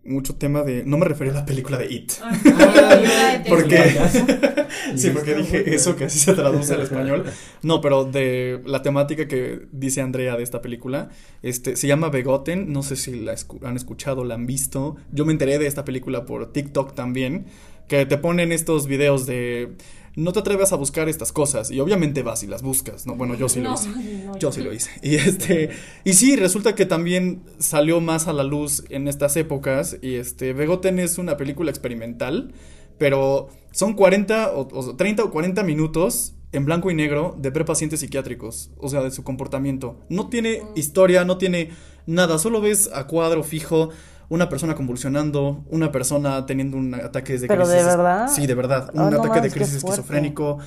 [0.04, 0.84] mucho tema de.
[0.84, 2.12] No me refería a la película de It.
[2.20, 3.78] Ah, porque.
[4.96, 7.24] sí, porque dije eso, que así se traduce al español.
[7.62, 11.10] No, pero de la temática que dice Andrea de esta película.
[11.42, 12.72] Este, se llama Begotten.
[12.72, 14.96] No sé si la han escuchado, la han visto.
[15.12, 17.46] Yo me enteré de esta película por TikTok también.
[17.88, 19.76] Que te ponen estos videos de
[20.14, 21.70] no te atrevas a buscar estas cosas.
[21.70, 23.14] Y obviamente vas y las buscas, ¿no?
[23.14, 23.90] Bueno, yo sí lo hice.
[24.38, 24.90] yo sí lo hice.
[25.02, 25.70] Y este,
[26.04, 29.96] y sí, resulta que también salió más a la luz en estas épocas.
[30.02, 32.52] Y este, Begoten es una película experimental,
[32.98, 38.70] pero son 40 o, 30 o 40 minutos en blanco y negro de prepacientes psiquiátricos,
[38.76, 39.98] o sea, de su comportamiento.
[40.10, 41.70] No tiene historia, no tiene
[42.06, 43.88] nada, solo ves a cuadro fijo
[44.32, 48.28] una persona convulsionando, una persona teniendo un ataque de ¿Pero de verdad?
[48.28, 48.90] Sí, de verdad.
[48.94, 50.58] Un ah, ataque de crisis esquizofrénico.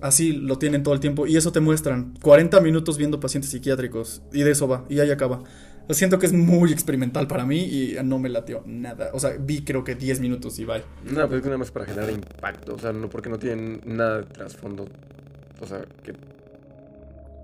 [0.00, 1.26] Así lo tienen todo el tiempo.
[1.26, 4.22] Y eso te muestran 40 minutos viendo pacientes psiquiátricos.
[4.32, 4.84] Y de eso va.
[4.88, 5.42] Y ahí acaba.
[5.88, 9.10] Lo siento que es muy experimental para mí y no me latió nada.
[9.12, 10.84] O sea, vi creo que 10 minutos y bye.
[11.02, 12.76] No, pero es nada más para generar impacto.
[12.76, 14.86] O sea, no porque no tienen nada de trasfondo.
[15.60, 16.14] O sea, que.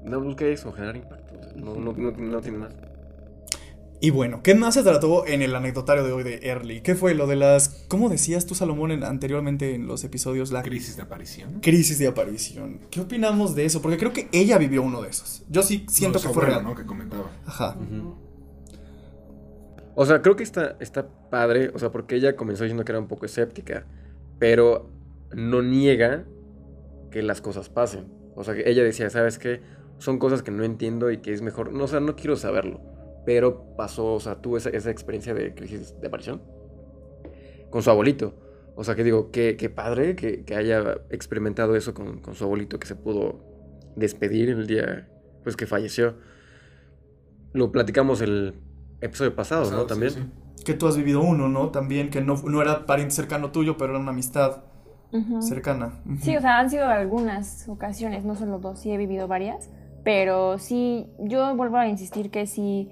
[0.04, 1.34] No busqué eso, generar impacto.
[1.56, 2.72] no, no, no, no tiene más.
[3.98, 6.82] Y bueno, ¿qué más se trató en el anecdotario de hoy de Early?
[6.82, 10.52] ¿Qué fue lo de las, ¿cómo decías tú, Salomón, anteriormente en los episodios?
[10.52, 11.60] La crisis de aparición.
[11.60, 12.80] Crisis de aparición.
[12.90, 13.80] ¿Qué opinamos de eso?
[13.80, 15.44] Porque creo que ella vivió uno de esos.
[15.48, 16.62] Yo sí siento que fue real.
[16.62, 16.74] ¿no?
[16.74, 17.30] Que comentaba.
[17.46, 17.76] Ajá.
[19.94, 22.98] O sea, creo que está, está padre, o sea, porque ella comenzó diciendo que era
[22.98, 23.86] un poco escéptica,
[24.38, 24.90] pero
[25.32, 26.26] no niega
[27.10, 28.12] que las cosas pasen.
[28.34, 29.62] O sea, que ella decía, ¿sabes qué?
[29.96, 32.95] Son cosas que no entiendo y que es mejor, no, o sea, no quiero saberlo
[33.26, 36.40] pero pasó, o sea, tuvo esa, experiencia de crisis de aparición
[37.70, 38.32] con su abuelito.
[38.76, 42.86] O sea, que digo, qué, qué padre que, haya experimentado eso con, su abuelito, que
[42.86, 43.40] se pudo
[43.96, 45.08] despedir el día
[45.42, 46.14] pues que falleció.
[47.52, 48.54] Lo platicamos el
[49.00, 49.86] episodio pasado, ¿no?
[49.86, 50.32] También.
[50.64, 51.70] Que tú has vivido uno, ¿no?
[51.70, 54.62] También, que no, no era pariente cercano tuyo, pero era una amistad
[55.40, 56.00] cercana.
[56.20, 59.70] Sí, o sea, han sido algunas ocasiones, no solo dos, sí he vivido varias,
[60.04, 62.90] pero sí, yo vuelvo a insistir que sí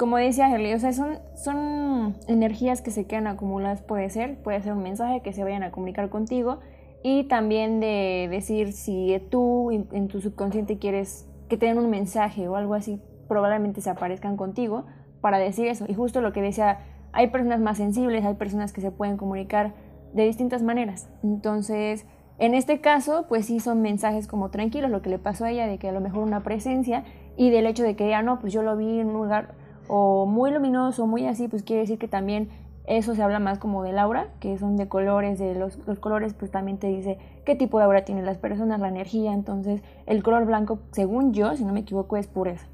[0.00, 4.62] como decía Herley, o sea, son, son energías que se quedan acumuladas, puede ser, puede
[4.62, 6.60] ser un mensaje que se vayan a comunicar contigo
[7.02, 12.48] y también de decir si tú en tu subconsciente quieres que te den un mensaje
[12.48, 14.86] o algo así, probablemente se aparezcan contigo
[15.20, 15.84] para decir eso.
[15.86, 16.78] Y justo lo que decía,
[17.12, 19.74] hay personas más sensibles, hay personas que se pueden comunicar
[20.14, 21.10] de distintas maneras.
[21.22, 22.06] Entonces,
[22.38, 25.66] en este caso, pues sí son mensajes como tranquilos, lo que le pasó a ella,
[25.66, 27.04] de que a lo mejor una presencia
[27.36, 29.59] y del hecho de que ya no, pues yo lo vi en un lugar
[29.92, 32.48] o muy luminoso, muy así, pues quiere decir que también
[32.86, 36.32] eso se habla más como del aura, que son de colores, de los, los, colores
[36.32, 40.22] pues también te dice qué tipo de aura tienen las personas, la energía, entonces el
[40.22, 42.68] color blanco, según yo, si no me equivoco, es pureza.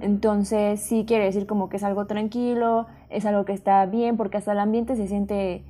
[0.00, 4.38] Entonces sí quiere decir como que es algo tranquilo, es algo que está bien, porque
[4.38, 5.66] hasta el ambiente se siente,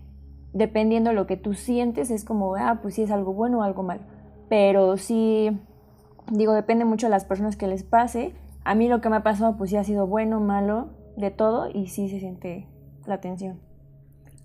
[0.52, 3.62] dependiendo de lo que tú sientes, es como, ah, pues sí es algo bueno o
[3.62, 4.02] algo malo.
[4.48, 5.50] pero sí,
[6.30, 8.34] digo, depende mucho de las personas que les pase.
[8.64, 11.68] A mí lo que me ha pasado, pues sí ha sido bueno, malo, de todo,
[11.72, 12.68] y sí se siente
[13.06, 13.71] la tensión.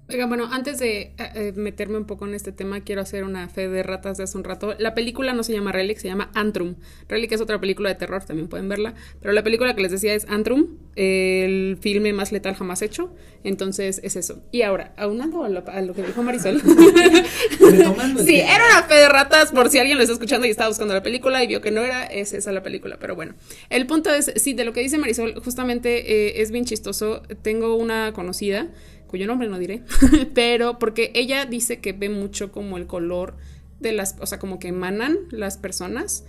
[0.10, 3.50] Oiga, bueno, antes de eh, eh, meterme un poco en este tema, quiero hacer una
[3.50, 4.74] fe de ratas de hace un rato.
[4.80, 6.76] La película no se llama Relic, se llama Antrum.
[7.10, 8.94] Relic es otra película de terror, también pueden verla.
[9.20, 13.14] Pero la película que les decía es Antrum, el filme más letal jamás hecho.
[13.44, 14.42] Entonces es eso.
[14.50, 16.62] Y ahora, aunando a lo, a lo que dijo Marisol.
[18.26, 20.94] sí, era una fe de ratas, por si alguien lo está escuchando y estaba buscando
[20.94, 22.98] la película y vio que no era, es esa la película.
[22.98, 23.36] Pero bueno,
[23.70, 27.24] el punto es, sí, de lo que dice Marisol, justamente eh, es bien chistoso.
[27.42, 28.70] Tengo una conocida
[29.08, 29.84] cuyo nombre no diré,
[30.34, 33.36] pero porque ella dice que ve mucho como el color
[33.80, 36.26] de las, o sea, como que emanan las personas.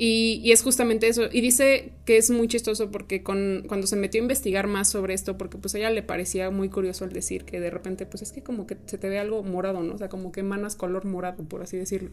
[0.00, 1.24] Y, y, es justamente eso.
[1.32, 5.12] Y dice que es muy chistoso porque con, cuando se metió a investigar más sobre
[5.12, 8.22] esto, porque pues a ella le parecía muy curioso el decir que de repente, pues
[8.22, 9.94] es que como que se te ve algo morado, ¿no?
[9.94, 12.10] O sea, como que emanas color morado, por así decirlo.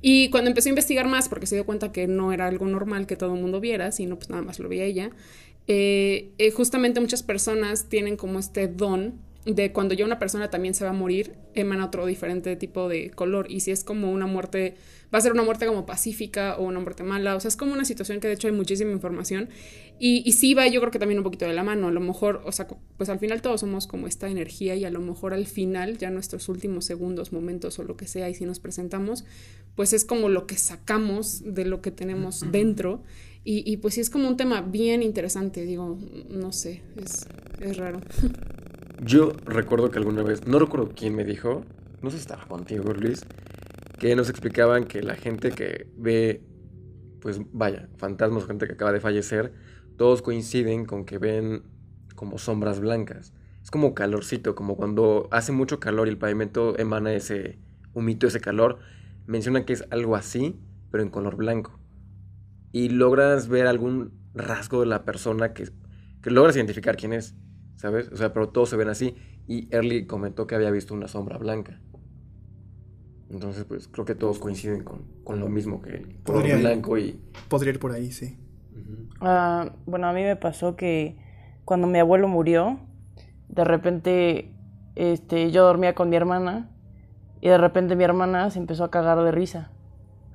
[0.00, 3.06] Y cuando empezó a investigar más, porque se dio cuenta que no era algo normal
[3.06, 5.10] que todo el mundo viera, sino pues nada más lo veía ella,
[5.66, 10.74] eh, eh, justamente muchas personas tienen como este don de cuando ya una persona también
[10.74, 13.50] se va a morir, emana otro diferente tipo de color.
[13.50, 14.74] Y si es como una muerte,
[15.12, 17.34] va a ser una muerte como pacífica o una muerte mala.
[17.36, 19.48] O sea, es como una situación que de hecho hay muchísima información.
[19.98, 21.88] Y, y sí va, yo creo que también un poquito de la mano.
[21.88, 24.90] A lo mejor, o sea, pues al final todos somos como esta energía y a
[24.90, 28.44] lo mejor al final, ya nuestros últimos segundos, momentos o lo que sea, y si
[28.44, 29.24] nos presentamos,
[29.74, 33.02] pues es como lo que sacamos de lo que tenemos dentro.
[33.42, 35.98] Y, y pues sí es como un tema bien interesante, digo,
[36.28, 37.26] no sé, es,
[37.62, 38.00] es raro.
[39.02, 41.64] Yo recuerdo que alguna vez, no recuerdo quién me dijo,
[42.02, 43.24] no sé si estaba contigo, Luis,
[43.98, 46.42] que nos explicaban que la gente que ve,
[47.20, 49.54] pues vaya, fantasmas, gente que acaba de fallecer,
[49.96, 51.62] todos coinciden con que ven
[52.14, 53.32] como sombras blancas.
[53.62, 57.58] Es como calorcito, como cuando hace mucho calor y el pavimento emana ese
[57.94, 58.80] humito, ese calor.
[59.26, 60.60] Mencionan que es algo así,
[60.90, 61.80] pero en color blanco.
[62.70, 65.70] Y logras ver algún rasgo de la persona que,
[66.22, 67.34] que logras identificar quién es.
[67.80, 68.08] ¿Sabes?
[68.12, 69.14] O sea, pero todos se ven así.
[69.48, 71.80] Y Early comentó que había visto una sombra blanca.
[73.30, 76.60] Entonces, pues creo que todos coinciden con, con lo mismo que el color Podría ir.
[76.60, 77.18] blanco y...
[77.48, 78.38] Podría ir por ahí, sí.
[79.20, 81.16] Ah, bueno, a mí me pasó que
[81.64, 82.80] cuando mi abuelo murió,
[83.48, 84.54] de repente
[84.94, 86.70] este, yo dormía con mi hermana
[87.40, 89.70] y de repente mi hermana se empezó a cagar de risa.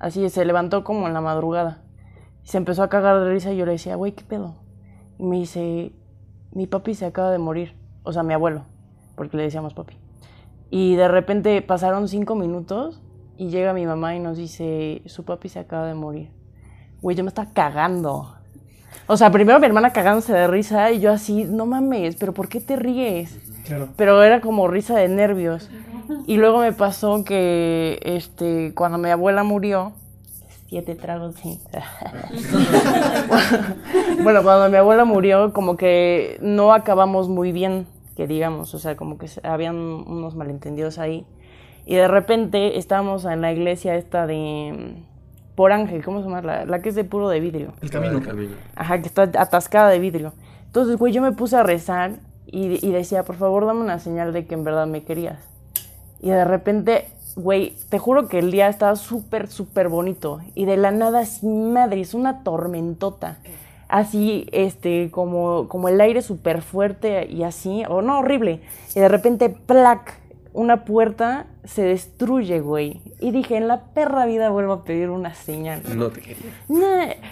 [0.00, 1.84] Así se levantó como en la madrugada.
[2.42, 4.56] Se empezó a cagar de risa y yo le decía, güey, ¿qué pedo?
[5.18, 5.92] Y me dice,
[6.56, 7.74] mi papi se acaba de morir.
[8.02, 8.64] O sea, mi abuelo,
[9.14, 9.94] porque le decíamos papi.
[10.70, 13.02] Y de repente pasaron cinco minutos
[13.36, 16.30] y llega mi mamá y nos dice, su papi se acaba de morir.
[17.02, 18.36] Güey, yo me estaba cagando.
[19.06, 22.48] O sea, primero mi hermana cagándose de risa y yo así, no mames, pero ¿por
[22.48, 23.38] qué te ríes?
[23.66, 23.88] Claro.
[23.94, 25.70] Pero era como risa de nervios.
[26.26, 29.92] Y luego me pasó que este, cuando mi abuela murió,
[30.68, 31.58] siete tragos, sí.
[34.22, 38.96] bueno, cuando mi abuela murió, como que no acabamos muy bien, que digamos, o sea,
[38.96, 41.26] como que se- habían unos malentendidos ahí.
[41.84, 44.94] Y de repente estábamos en la iglesia esta de
[45.54, 46.42] por Ángel, ¿cómo se llama?
[46.42, 47.72] La, la que es de puro de vidrio.
[47.80, 48.18] El camino.
[48.18, 48.54] El camino.
[48.74, 50.32] Ajá, que está atascada de vidrio.
[50.66, 52.12] Entonces, güey, yo me puse a rezar
[52.46, 55.38] y, y decía, por favor, dame una señal de que en verdad me querías.
[56.20, 60.40] Y de repente, güey, te juro que el día estaba súper, súper bonito.
[60.54, 63.38] Y de la nada, así, madre, es una tormentota.
[63.88, 68.60] Así, este, como, como el aire súper fuerte y así, o no, horrible.
[68.94, 70.18] Y de repente, plac,
[70.56, 73.02] una puerta se destruye, güey.
[73.20, 75.82] Y dije, en la perra vida vuelvo a pedir una señal.
[75.94, 76.50] No te quería.
[76.66, 76.80] No,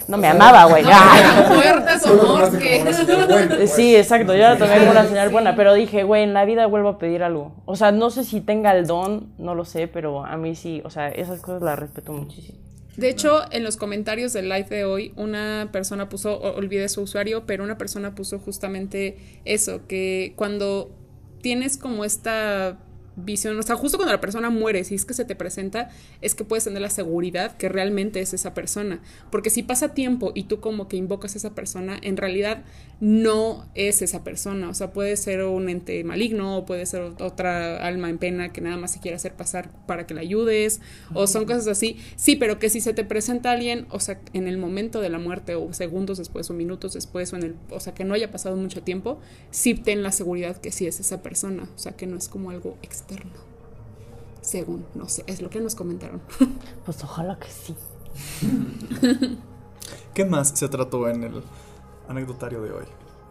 [0.08, 0.84] no me amaba, güey.
[0.86, 1.46] Ah.
[1.48, 3.70] Fuertes Solo o pues.
[3.72, 6.66] Sí, exacto, yo la tomé como una señal buena, pero dije, güey, en la vida
[6.66, 7.54] vuelvo a pedir algo.
[7.64, 10.82] O sea, no sé si tenga el don, no lo sé, pero a mí sí,
[10.84, 12.58] o sea, esas cosas las respeto muchísimo.
[12.98, 17.46] De hecho, en los comentarios del live de hoy, una persona puso, olvidé su usuario,
[17.46, 20.90] pero una persona puso justamente eso, que cuando
[21.40, 22.78] tienes como esta
[23.16, 26.34] visión, o sea, justo cuando la persona muere, si es que se te presenta, es
[26.34, 29.00] que puedes tener la seguridad que realmente es esa persona.
[29.30, 32.64] Porque si pasa tiempo y tú como que invocas a esa persona, en realidad
[33.00, 34.68] no es esa persona.
[34.68, 38.60] O sea, puede ser un ente maligno o puede ser otra alma en pena que
[38.60, 40.80] nada más se quiere hacer pasar para que la ayudes
[41.12, 41.98] o son cosas así.
[42.16, 45.18] Sí, pero que si se te presenta alguien, o sea, en el momento de la
[45.18, 48.30] muerte o segundos después o minutos después o en el, o sea, que no haya
[48.30, 52.06] pasado mucho tiempo, sí ten la seguridad que sí es esa persona, o sea, que
[52.06, 53.32] no es como algo externo.
[54.40, 56.20] Según, no sé, es lo que nos comentaron.
[56.84, 57.74] Pues ojalá que sí.
[60.12, 61.42] ¿Qué más se trató en el
[62.08, 62.84] anecdotario de hoy?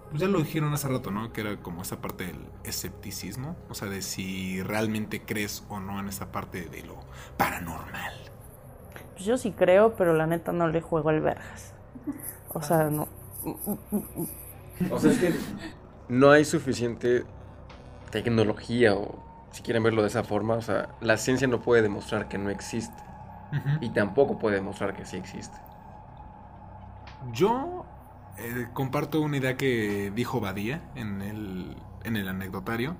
[0.09, 1.31] Pues ya lo dijeron hace rato, ¿no?
[1.31, 3.55] Que era como esa parte del escepticismo.
[3.69, 6.95] O sea, de si realmente crees o no en esa parte de lo
[7.38, 8.13] paranormal.
[9.13, 11.73] Pues yo sí creo, pero la neta no le juego al vergas.
[12.53, 13.07] O sea, no.
[14.91, 15.33] O sea, es que
[16.09, 17.23] no hay suficiente
[18.12, 22.27] tecnología o si quieren verlo de esa forma, o sea, la ciencia no puede demostrar
[22.27, 23.01] que no existe
[23.81, 25.55] y tampoco puede demostrar que sí existe.
[27.31, 27.85] Yo
[28.39, 32.95] eh, comparto una idea que dijo Badía en el, en el anecdotario,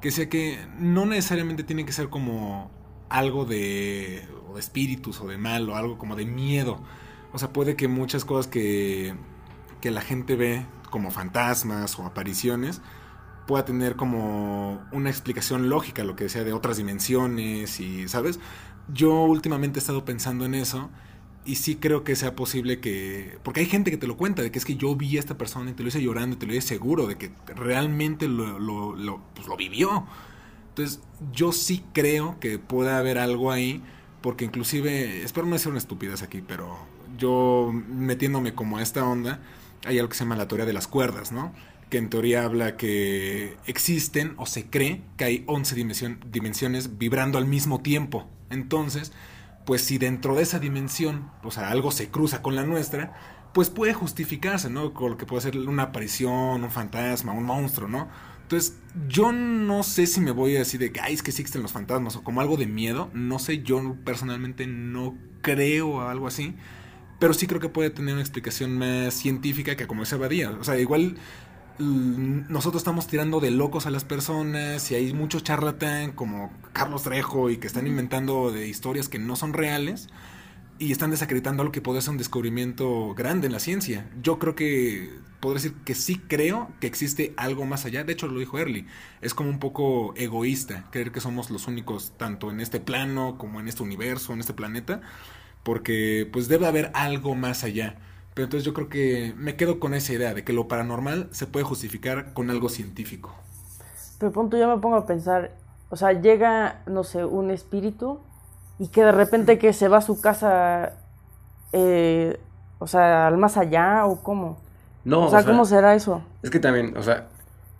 [0.00, 2.72] que decía que no necesariamente tiene que ser como
[3.08, 6.80] algo de, o de espíritus o de mal o algo como de miedo.
[7.32, 9.14] O sea, puede que muchas cosas que,
[9.80, 12.82] que la gente ve como fantasmas o apariciones
[13.50, 18.38] pueda tener como una explicación lógica, lo que decía de otras dimensiones y, ¿sabes?
[18.94, 20.88] Yo últimamente he estado pensando en eso
[21.44, 23.40] y sí creo que sea posible que...
[23.42, 25.36] Porque hay gente que te lo cuenta, de que es que yo vi a esta
[25.36, 28.60] persona y te lo hice llorando y te lo hice seguro, de que realmente lo,
[28.60, 30.06] lo, lo, pues lo vivió.
[30.68, 31.00] Entonces
[31.32, 33.82] yo sí creo que puede haber algo ahí,
[34.20, 36.78] porque inclusive, espero no ser una estupidez aquí, pero
[37.18, 39.40] yo metiéndome como a esta onda,
[39.84, 41.52] hay algo que se llama la teoría de las cuerdas, ¿no?
[41.90, 47.36] Que en teoría habla que existen o se cree que hay 11 dimensión, dimensiones vibrando
[47.36, 48.28] al mismo tiempo.
[48.48, 49.12] Entonces,
[49.66, 53.14] pues si dentro de esa dimensión, o sea, algo se cruza con la nuestra,
[53.52, 54.94] pues puede justificarse, ¿no?
[54.94, 58.08] Con lo que puede ser una aparición, un fantasma, un monstruo, ¿no?
[58.42, 58.76] Entonces,
[59.08, 61.70] yo no sé si me voy a decir de que, ay, es que existen los
[61.70, 63.10] fantasmas o como algo de miedo.
[63.14, 66.56] No sé, yo personalmente no creo a algo así.
[67.20, 70.50] Pero sí creo que puede tener una explicación más científica que como esa Badía.
[70.50, 71.16] O sea, igual
[71.80, 77.50] nosotros estamos tirando de locos a las personas y hay mucho charlatán como Carlos Trejo
[77.50, 80.08] y que están inventando de historias que no son reales
[80.78, 84.08] y están desacreditando algo que puede ser un descubrimiento grande en la ciencia.
[84.22, 88.04] Yo creo que podría decir que sí creo que existe algo más allá.
[88.04, 88.86] De hecho, lo dijo Early.
[89.20, 93.60] Es como un poco egoísta creer que somos los únicos tanto en este plano como
[93.60, 95.00] en este universo, en este planeta,
[95.62, 97.96] porque pues debe haber algo más allá.
[98.40, 101.46] Pero entonces yo creo que me quedo con esa idea de que lo paranormal se
[101.46, 103.34] puede justificar con algo científico.
[104.18, 105.50] Pero punto, yo me pongo a pensar,
[105.90, 108.18] o sea, llega, no sé, un espíritu
[108.78, 110.94] y que de repente que se va a su casa,
[111.74, 112.40] eh,
[112.78, 114.58] o sea, al más allá o cómo.
[115.04, 116.22] No, o sea, ¿cómo será eso?
[116.42, 117.28] Es que también, o sea,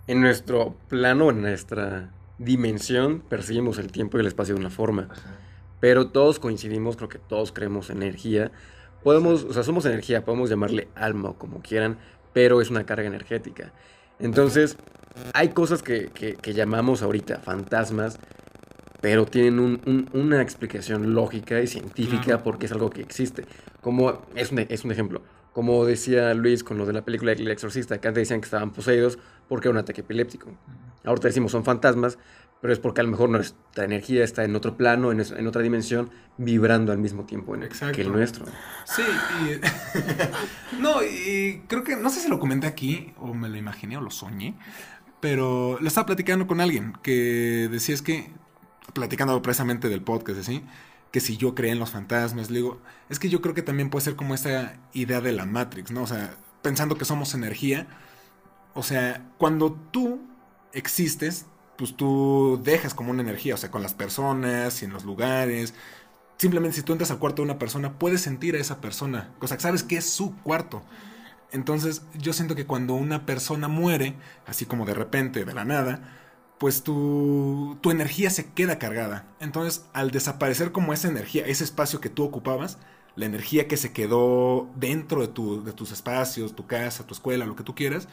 [0.05, 5.09] en nuestro plano, en nuestra dimensión, percibimos el tiempo y el espacio de una forma.
[5.79, 8.51] Pero todos coincidimos, creo que todos creemos en energía
[9.03, 11.97] podemos, o sea, somos energía, podemos llamarle alma o como quieran,
[12.33, 13.73] pero es una carga energética.
[14.19, 14.77] Entonces,
[15.33, 18.19] hay cosas que, que, llamamos ahorita fantasmas,
[19.01, 23.45] pero tienen una explicación lógica y científica porque es algo que existe.
[23.81, 25.21] Como es un, es un ejemplo.
[25.53, 28.71] Como decía Luis con lo de la película El Exorcista, que antes decían que estaban
[28.71, 29.17] poseídos
[29.49, 30.51] porque era un ataque epiléptico.
[31.03, 32.19] Ahorita decimos son fantasmas,
[32.61, 36.11] pero es porque a lo mejor nuestra energía está en otro plano, en, otra dimensión,
[36.37, 38.45] vibrando al mismo tiempo en que el nuestro.
[38.85, 43.57] Sí, y, no, y creo que, no sé si lo comenté aquí, o me lo
[43.57, 44.55] imaginé, o lo soñé,
[45.19, 48.31] pero lo estaba platicando con alguien que decía es que,
[48.93, 50.63] platicando precisamente del podcast, así,
[51.11, 53.89] que si yo creía en los fantasmas, le digo, es que yo creo que también
[53.89, 56.03] puede ser como esta idea de la Matrix, ¿no?
[56.03, 57.87] O sea, pensando que somos energía,
[58.75, 60.21] o sea, cuando tú
[60.73, 65.03] existes, pues tú dejas como una energía, o sea, con las personas y en los
[65.05, 65.73] lugares.
[66.37, 69.47] Simplemente si tú entras al cuarto de una persona, puedes sentir a esa persona, o
[69.47, 70.81] sea, sabes que es su cuarto.
[71.51, 74.15] Entonces yo siento que cuando una persona muere,
[74.47, 76.17] así como de repente, de la nada,
[76.59, 79.25] pues tu, tu energía se queda cargada.
[79.39, 82.77] Entonces al desaparecer como esa energía, ese espacio que tú ocupabas,
[83.15, 87.45] la energía que se quedó dentro de, tu, de tus espacios, tu casa, tu escuela,
[87.45, 88.07] lo que tú quieras,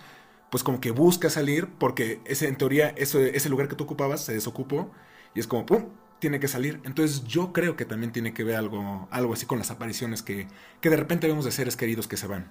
[0.50, 4.24] pues como que busca salir porque ese, en teoría ese, ese lugar que tú ocupabas
[4.24, 4.90] se desocupó
[5.34, 5.86] y es como, ¡pum!,
[6.18, 6.80] tiene que salir.
[6.84, 10.48] Entonces yo creo que también tiene que ver algo, algo así con las apariciones que,
[10.80, 12.50] que de repente vemos de seres queridos que se van.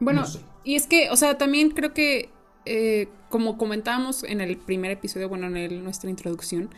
[0.00, 0.24] Bueno,
[0.64, 2.30] y es que, o sea, también creo que,
[2.66, 6.70] eh, como comentábamos en el primer episodio, bueno, en nuestra introducción,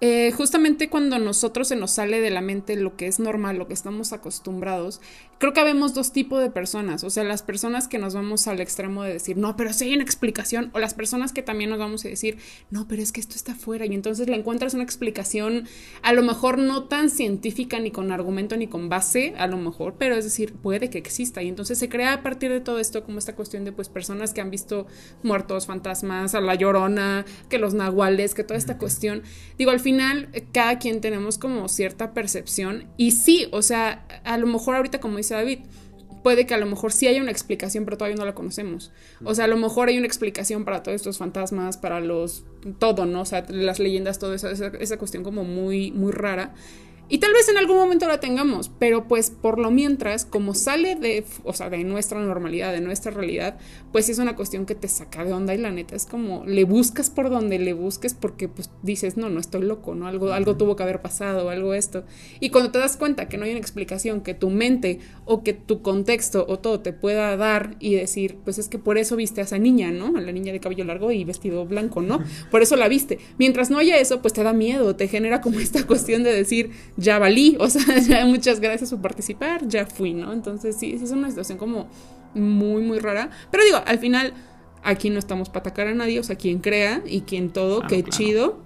[0.00, 3.68] eh, justamente cuando nosotros se nos sale de la mente lo que es normal, lo
[3.68, 5.00] que estamos acostumbrados,
[5.38, 8.60] creo que vemos dos tipos de personas, o sea, las personas que nos vamos al
[8.60, 11.78] extremo de decir, no, pero si hay una explicación, o las personas que también nos
[11.78, 12.38] vamos a decir,
[12.70, 15.68] no, pero es que esto está fuera, y entonces le encuentras una explicación
[16.02, 19.94] a lo mejor no tan científica ni con argumento ni con base, a lo mejor,
[19.98, 23.04] pero es decir, puede que exista, y entonces se crea a partir de todo esto
[23.04, 24.86] como esta cuestión de pues personas que han visto
[25.22, 29.22] muertos, fantasmas, a la llorona, que los nahuales, que toda esta cuestión,
[29.58, 34.48] digo, al final cada quien tenemos como cierta percepción y sí, o sea, a lo
[34.48, 35.60] mejor ahorita como dice David,
[36.24, 38.90] puede que a lo mejor sí haya una explicación, pero todavía no la conocemos.
[39.24, 42.46] O sea, a lo mejor hay una explicación para todos estos fantasmas, para los...
[42.78, 43.20] todo, ¿no?
[43.20, 46.54] O sea, las leyendas, toda esa, esa, cuestión como muy, muy rara.
[47.08, 50.96] Y tal vez en algún momento la tengamos, pero pues por lo mientras, como sale
[50.96, 53.58] de, o sea, de nuestra normalidad, de nuestra realidad,
[53.92, 56.64] pues es una cuestión que te saca de onda y la neta es como le
[56.64, 60.06] buscas por donde le busques porque pues dices, no, no estoy loco, ¿no?
[60.06, 62.04] Algo, algo tuvo que haber pasado, algo esto.
[62.40, 65.52] Y cuando te das cuenta que no hay una explicación, que tu mente o que
[65.52, 69.42] tu contexto o todo te pueda dar y decir, pues es que por eso viste
[69.42, 70.16] a esa niña, ¿no?
[70.16, 72.22] A la niña de cabello largo y vestido blanco, ¿no?
[72.50, 73.18] Por eso la viste.
[73.38, 76.70] Mientras no haya eso, pues te da miedo, te genera como esta cuestión de decir,
[76.96, 80.32] ya valí, o sea, ya muchas gracias por participar, ya fui, ¿no?
[80.32, 81.88] Entonces sí, es una situación como
[82.34, 83.30] muy, muy rara.
[83.50, 84.32] Pero digo, al final,
[84.82, 87.88] aquí no estamos para atacar a nadie, o sea, quien crea y quien todo, Claro,
[87.88, 88.16] qué claro.
[88.16, 88.64] chido.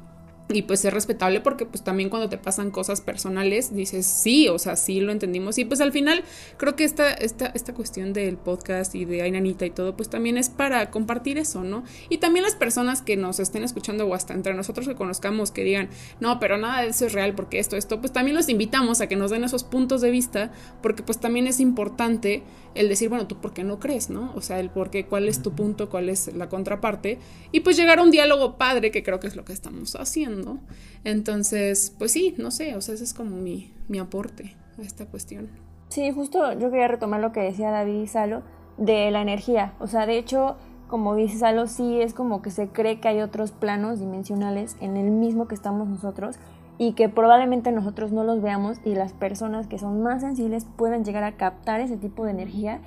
[0.50, 4.58] Y pues es respetable porque pues también cuando te pasan cosas personales dices sí, o
[4.58, 5.58] sea, sí lo entendimos.
[5.58, 6.24] Y pues al final
[6.56, 10.38] creo que esta, esta, esta cuestión del podcast y de Ainanita y todo pues también
[10.38, 11.84] es para compartir eso, ¿no?
[12.08, 15.64] Y también las personas que nos estén escuchando o hasta entre nosotros que conozcamos que
[15.64, 19.02] digan, no, pero nada de eso es real porque esto, esto, pues también los invitamos
[19.02, 22.42] a que nos den esos puntos de vista porque pues también es importante
[22.74, 24.32] el decir, bueno, tú por qué no crees, ¿no?
[24.34, 27.18] O sea, el por qué, cuál es tu punto, cuál es la contraparte
[27.52, 30.37] y pues llegar a un diálogo padre que creo que es lo que estamos haciendo.
[31.04, 35.06] Entonces, pues sí, no sé, o sea, ese es como mi, mi aporte a esta
[35.06, 35.48] cuestión.
[35.88, 38.42] Sí, justo yo quería retomar lo que decía David Salo
[38.76, 39.72] de la energía.
[39.80, 43.20] O sea, de hecho, como dice Salo, sí es como que se cree que hay
[43.20, 46.36] otros planos dimensionales en el mismo que estamos nosotros
[46.78, 51.04] y que probablemente nosotros no los veamos y las personas que son más sensibles puedan
[51.04, 52.80] llegar a captar ese tipo de energía,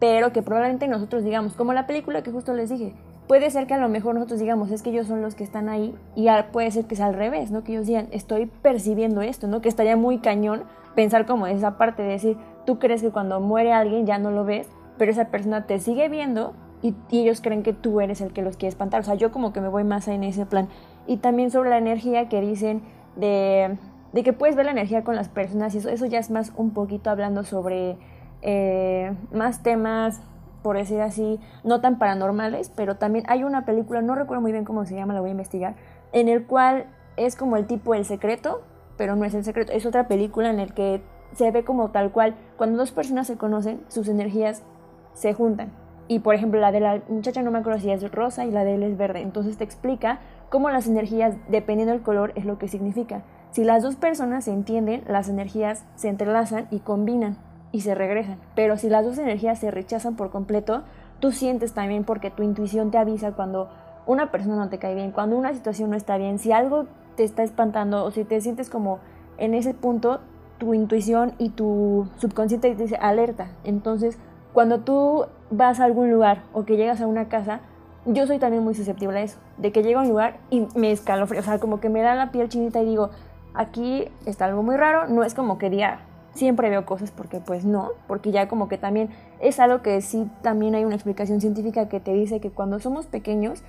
[0.00, 2.94] pero que probablemente nosotros digamos, como la película que justo les dije,
[3.26, 5.68] puede ser que a lo mejor nosotros digamos, es que ellos son los que están
[5.68, 7.64] ahí y puede ser que sea al revés, ¿no?
[7.64, 9.60] Que ellos digan, estoy percibiendo esto, ¿no?
[9.60, 10.64] Que estaría muy cañón
[10.94, 14.44] pensar como esa parte de decir, tú crees que cuando muere alguien ya no lo
[14.44, 14.68] ves,
[14.98, 18.42] pero esa persona te sigue viendo y, y ellos creen que tú eres el que
[18.42, 19.00] los quiere espantar.
[19.00, 20.68] O sea, yo como que me voy más en ese plan.
[21.06, 22.82] Y también sobre la energía que dicen
[23.16, 23.76] de,
[24.12, 26.52] de que puedes ver la energía con las personas y eso, eso ya es más
[26.56, 27.96] un poquito hablando sobre
[28.42, 30.22] eh, más temas,
[30.66, 34.64] por decir así, no tan paranormales, pero también hay una película, no recuerdo muy bien
[34.64, 35.76] cómo se llama, la voy a investigar,
[36.10, 36.86] en el cual
[37.16, 38.62] es como el tipo El Secreto,
[38.96, 41.04] pero no es El Secreto, es otra película en el que
[41.34, 44.64] se ve como tal cual, cuando dos personas se conocen, sus energías
[45.12, 45.70] se juntan.
[46.08, 48.64] Y por ejemplo, la de la muchacha no me acuerdo si es rosa y la
[48.64, 49.20] de él es verde.
[49.20, 50.18] Entonces te explica
[50.50, 53.22] cómo las energías, dependiendo del color, es lo que significa.
[53.52, 57.36] Si las dos personas se entienden, las energías se entrelazan y combinan
[57.72, 58.38] y se regresan.
[58.54, 60.82] Pero si las dos energías se rechazan por completo,
[61.20, 63.68] tú sientes también porque tu intuición te avisa cuando
[64.06, 66.86] una persona no te cae bien, cuando una situación no está bien, si algo
[67.16, 69.00] te está espantando o si te sientes como
[69.38, 70.20] en ese punto,
[70.58, 73.48] tu intuición y tu subconsciente te dice alerta.
[73.64, 74.18] Entonces,
[74.52, 77.60] cuando tú vas a algún lugar o que llegas a una casa,
[78.06, 80.92] yo soy también muy susceptible a eso, de que llego a un lugar y me
[80.92, 83.10] escalofrío, o sea, como que me da la piel chinita y digo,
[83.54, 86.00] aquí está algo muy raro, no es como que diga,
[86.36, 89.10] siempre veo cosas porque pues no, porque ya como que también
[89.40, 93.06] es algo que sí también hay una explicación científica que te dice que cuando somos
[93.06, 93.62] pequeños,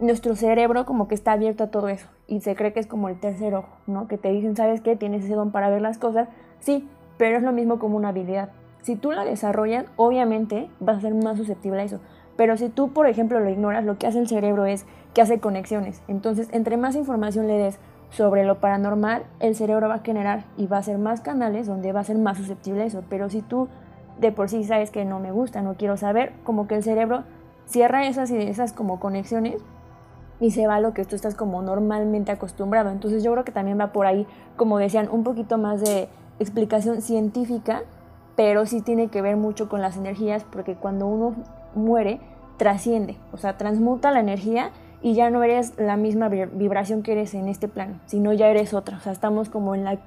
[0.00, 3.08] nuestro cerebro como que está abierto a todo eso y se cree que es como
[3.08, 4.08] el tercer ojo, ¿no?
[4.08, 4.96] Que te dicen, ¿sabes qué?
[4.96, 8.50] Tienes ese don para ver las cosas, sí, pero es lo mismo como una habilidad.
[8.82, 12.00] Si tú la desarrollas, obviamente vas a ser más susceptible a eso.
[12.36, 15.38] Pero si tú, por ejemplo, lo ignoras, lo que hace el cerebro es que hace
[15.38, 16.02] conexiones.
[16.08, 17.78] Entonces, entre más información le des
[18.16, 21.92] sobre lo paranormal, el cerebro va a generar y va a hacer más canales donde
[21.92, 23.02] va a ser más susceptible a eso.
[23.08, 23.68] Pero si tú
[24.20, 27.24] de por sí sabes que no me gusta, no quiero saber, como que el cerebro
[27.66, 29.62] cierra esas y esas como conexiones
[30.38, 32.90] y se va a lo que tú estás como normalmente acostumbrado.
[32.90, 36.08] Entonces yo creo que también va por ahí, como decían, un poquito más de
[36.38, 37.82] explicación científica,
[38.36, 41.34] pero sí tiene que ver mucho con las energías, porque cuando uno
[41.74, 42.20] muere,
[42.58, 44.70] trasciende, o sea, transmuta la energía
[45.04, 48.48] y ya no eres la misma vi- vibración que eres en este plano, sino ya
[48.48, 48.96] eres otra.
[48.96, 49.98] O sea, estamos como en la...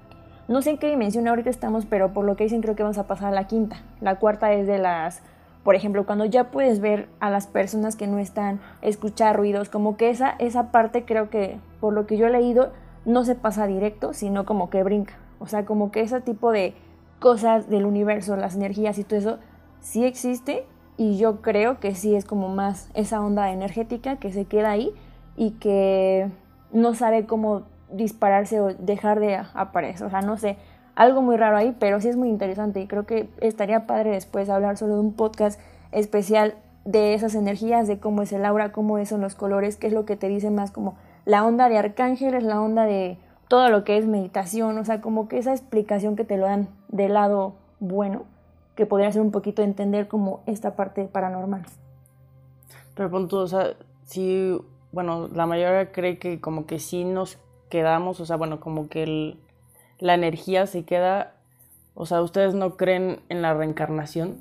[0.47, 2.97] No sé en qué dimensión ahorita estamos, pero por lo que dicen creo que vamos
[2.97, 3.77] a pasar a la quinta.
[4.01, 5.21] La cuarta es de las...
[5.63, 9.97] Por ejemplo, cuando ya puedes ver a las personas que no están, escuchar ruidos, como
[9.97, 12.71] que esa, esa parte creo que, por lo que yo he leído,
[13.05, 15.13] no se pasa directo, sino como que brinca.
[15.37, 16.73] O sea, como que ese tipo de
[17.19, 19.37] cosas del universo, las energías y todo eso,
[19.79, 20.65] sí existe
[20.97, 24.91] y yo creo que sí es como más esa onda energética que se queda ahí
[25.35, 26.29] y que
[26.71, 30.07] no sabe cómo dispararse o dejar de aparecer.
[30.07, 30.57] O sea, no sé,
[30.95, 34.49] algo muy raro ahí, pero sí es muy interesante y creo que estaría padre después
[34.49, 35.59] hablar solo de un podcast
[35.91, 39.93] especial de esas energías, de cómo es el aura, cómo son los colores, qué es
[39.93, 40.95] lo que te dice más como
[41.25, 43.17] la onda de arcángeles, la onda de
[43.47, 46.69] todo lo que es meditación, o sea, como que esa explicación que te lo dan
[46.87, 48.23] del lado bueno,
[48.77, 51.65] que podría ser un poquito entender como esta parte paranormal.
[52.95, 53.73] Pero pon tú, o sea,
[54.05, 54.57] sí,
[54.93, 59.03] bueno, la mayoría cree que como que sí nos quedamos, o sea, bueno, como que
[59.03, 59.39] el,
[59.99, 61.33] la energía se queda,
[61.95, 64.37] o sea, ¿ustedes no creen en la reencarnación?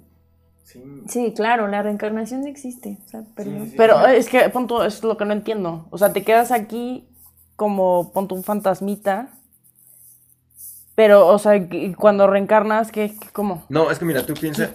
[1.08, 2.98] Sí, claro, la reencarnación existe.
[3.06, 3.50] O sea, pero...
[3.76, 5.86] Pero es que, punto, es lo que no entiendo.
[5.90, 7.08] O sea, te quedas aquí
[7.54, 9.30] como, ponte un fantasmita,
[10.96, 13.66] pero, o sea, cuando reencarnas, ¿qué, cómo?
[13.68, 14.70] No, es que mira, tú piensas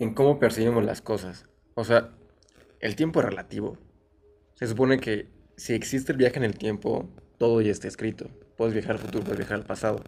[0.00, 1.46] en cómo percibimos las cosas.
[1.74, 2.10] O sea,
[2.80, 3.78] el tiempo es relativo.
[4.56, 8.26] Se supone que si existe el viaje en el tiempo, todo ya está escrito.
[8.56, 10.00] Puedes viajar al futuro, puedes viajar al pasado.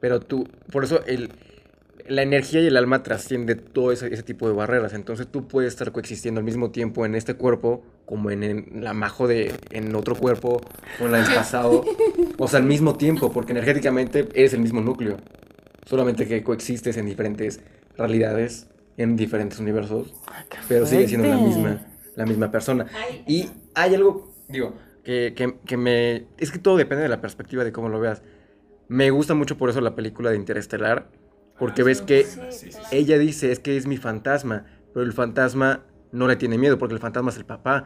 [0.00, 1.30] Pero tú, por eso el,
[2.08, 4.92] la energía y el alma trasciende todo ese, ese tipo de barreras.
[4.92, 8.94] Entonces tú puedes estar coexistiendo al mismo tiempo en este cuerpo como en, en la
[8.94, 10.62] majo de en otro cuerpo
[10.98, 11.84] o en la del pasado.
[12.40, 15.16] O sea, al mismo tiempo, porque energéticamente eres el mismo núcleo.
[15.84, 17.60] Solamente que coexistes en diferentes
[17.96, 20.14] realidades, en diferentes universos,
[20.68, 21.84] pero sigue siendo la misma,
[22.14, 22.86] la misma persona.
[23.26, 26.26] Y hay algo, digo, que, que, que me...
[26.38, 28.22] Es que todo depende de la perspectiva de cómo lo veas.
[28.86, 31.08] Me gusta mucho por eso la película de Interestelar,
[31.58, 32.24] porque ves que
[32.92, 35.82] ella dice, es que es mi fantasma, pero el fantasma
[36.12, 37.84] no le tiene miedo, porque el fantasma es el papá.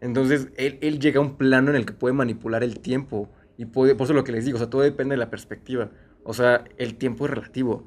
[0.00, 3.28] Entonces, él, él llega a un plano en el que puede manipular el tiempo.
[3.56, 5.90] Y puede, por eso lo que les digo, o sea, todo depende de la perspectiva.
[6.24, 7.84] O sea, el tiempo es relativo.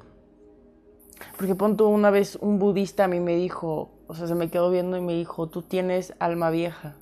[1.36, 4.70] Porque punto una vez un budista a mí me dijo, o sea, se me quedó
[4.70, 6.96] viendo y me dijo, tú tienes alma vieja.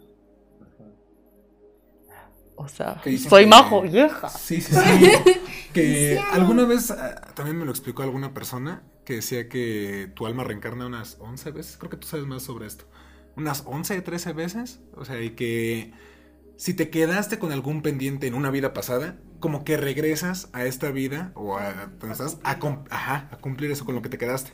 [2.57, 4.29] O sea, soy que- majo vieja.
[4.29, 5.41] Sí, sí, sí.
[5.73, 10.45] que alguna vez ah, también me lo explicó alguna persona que decía que tu alma
[10.45, 11.77] reencarna unas 11 veces.
[11.77, 12.85] Creo que tú sabes más sobre esto.
[13.37, 14.81] Unas 11, 13 veces.
[14.95, 15.93] O sea, y que
[16.57, 20.91] si te quedaste con algún pendiente en una vida pasada, como que regresas a esta
[20.91, 21.91] vida o a
[22.43, 22.59] a,
[22.91, 24.53] ajá, a cumplir eso con lo que te quedaste.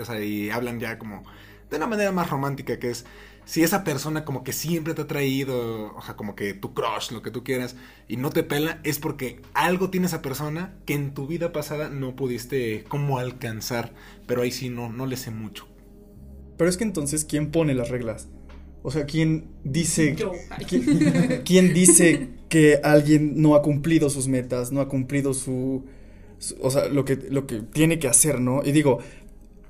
[0.00, 1.22] O sea, y hablan ya como
[1.70, 3.04] de una manera más romántica que es
[3.44, 7.10] si esa persona como que siempre te ha traído, o sea, como que tu crush,
[7.12, 7.76] lo que tú quieras,
[8.08, 11.88] y no te pela, es porque algo tiene esa persona que en tu vida pasada
[11.90, 13.92] no pudiste como alcanzar,
[14.26, 15.66] pero ahí sí no, no le sé mucho.
[16.56, 18.28] Pero es que entonces, ¿quién pone las reglas?
[18.82, 20.14] O sea, ¿quién dice.
[20.68, 25.84] ¿quién, quién dice que alguien no ha cumplido sus metas, no ha cumplido su,
[26.38, 28.62] su- o sea, lo que, lo que tiene que hacer, ¿no?
[28.64, 29.00] Y digo,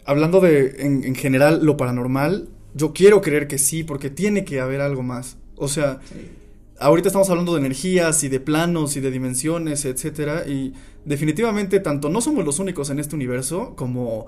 [0.05, 4.61] hablando de, en, en general, lo paranormal, yo quiero creer que sí, porque tiene que
[4.61, 5.37] haber algo más.
[5.57, 6.01] O sea,
[6.79, 12.09] ahorita estamos hablando de energías y de planos y de dimensiones, etcétera, y definitivamente tanto
[12.09, 14.27] no somos los únicos en este universo como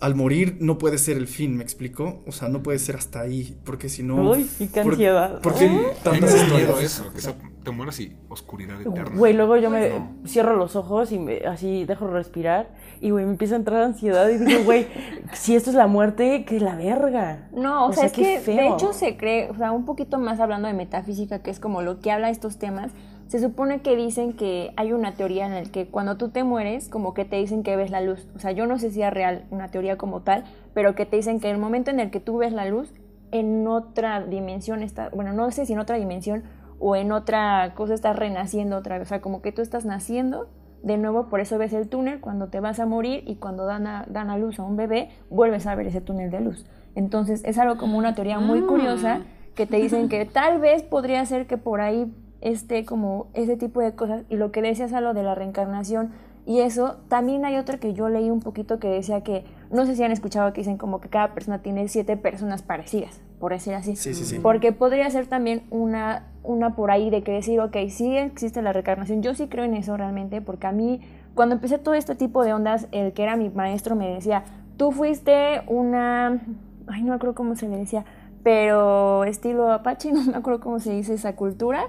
[0.00, 2.22] al morir no puede ser el fin, ¿me explico?
[2.26, 4.30] O sea, no puede ser hasta ahí, porque si no...
[4.30, 5.40] Uy, y qué por- ansiedad.
[5.40, 6.82] ¿Por qué A mí tantas miedo historias?
[6.84, 7.20] eso, que
[7.64, 9.16] te mueras y oscuridad eterna.
[9.16, 9.90] Güey, luego yo me
[10.26, 12.70] cierro los ojos y me, así dejo respirar
[13.00, 14.86] y, güey, me empieza a entrar ansiedad y digo, güey,
[15.32, 17.48] si esto es la muerte, que la verga.
[17.52, 18.74] No, o, O sea, sea, es qué que de feo.
[18.74, 21.98] hecho se cree, o sea, un poquito más hablando de metafísica, que es como lo
[22.00, 22.92] que habla estos temas,
[23.28, 26.88] se supone que dicen que hay una teoría en la que cuando tú te mueres,
[26.88, 28.26] como que te dicen que ves la luz.
[28.34, 31.16] O sea, yo no sé si es real una teoría como tal, pero que te
[31.16, 32.92] dicen que el momento en el que tú ves la luz,
[33.30, 36.44] en otra dimensión está, bueno, no sé si en otra dimensión
[36.78, 39.08] o en otra cosa estás renaciendo otra vez.
[39.08, 40.48] O sea, como que tú estás naciendo
[40.82, 43.86] de nuevo, por eso ves el túnel cuando te vas a morir y cuando dan
[43.86, 46.64] a, dan a luz a un bebé, vuelves a ver ese túnel de luz.
[46.94, 49.20] Entonces es algo como una teoría muy curiosa
[49.54, 52.10] que te dicen que tal vez podría ser que por ahí
[52.40, 56.12] esté como ese tipo de cosas y lo que decías a lo de la reencarnación
[56.48, 59.94] y eso, también hay otra que yo leí un poquito que decía que, no sé
[59.94, 63.74] si han escuchado que dicen como que cada persona tiene siete personas parecidas, por decir
[63.74, 63.96] así.
[63.96, 64.38] Sí, sí, sí.
[64.38, 68.72] Porque podría ser también una, una por ahí de que decir, ok, sí existe la
[68.72, 69.22] reencarnación.
[69.22, 71.02] Yo sí creo en eso realmente, porque a mí,
[71.34, 74.44] cuando empecé todo este tipo de ondas, el que era mi maestro me decía,
[74.78, 76.40] tú fuiste una,
[76.86, 78.06] ay, no me acuerdo cómo se le decía,
[78.48, 81.88] pero estilo Apache, no me acuerdo cómo se dice esa cultura,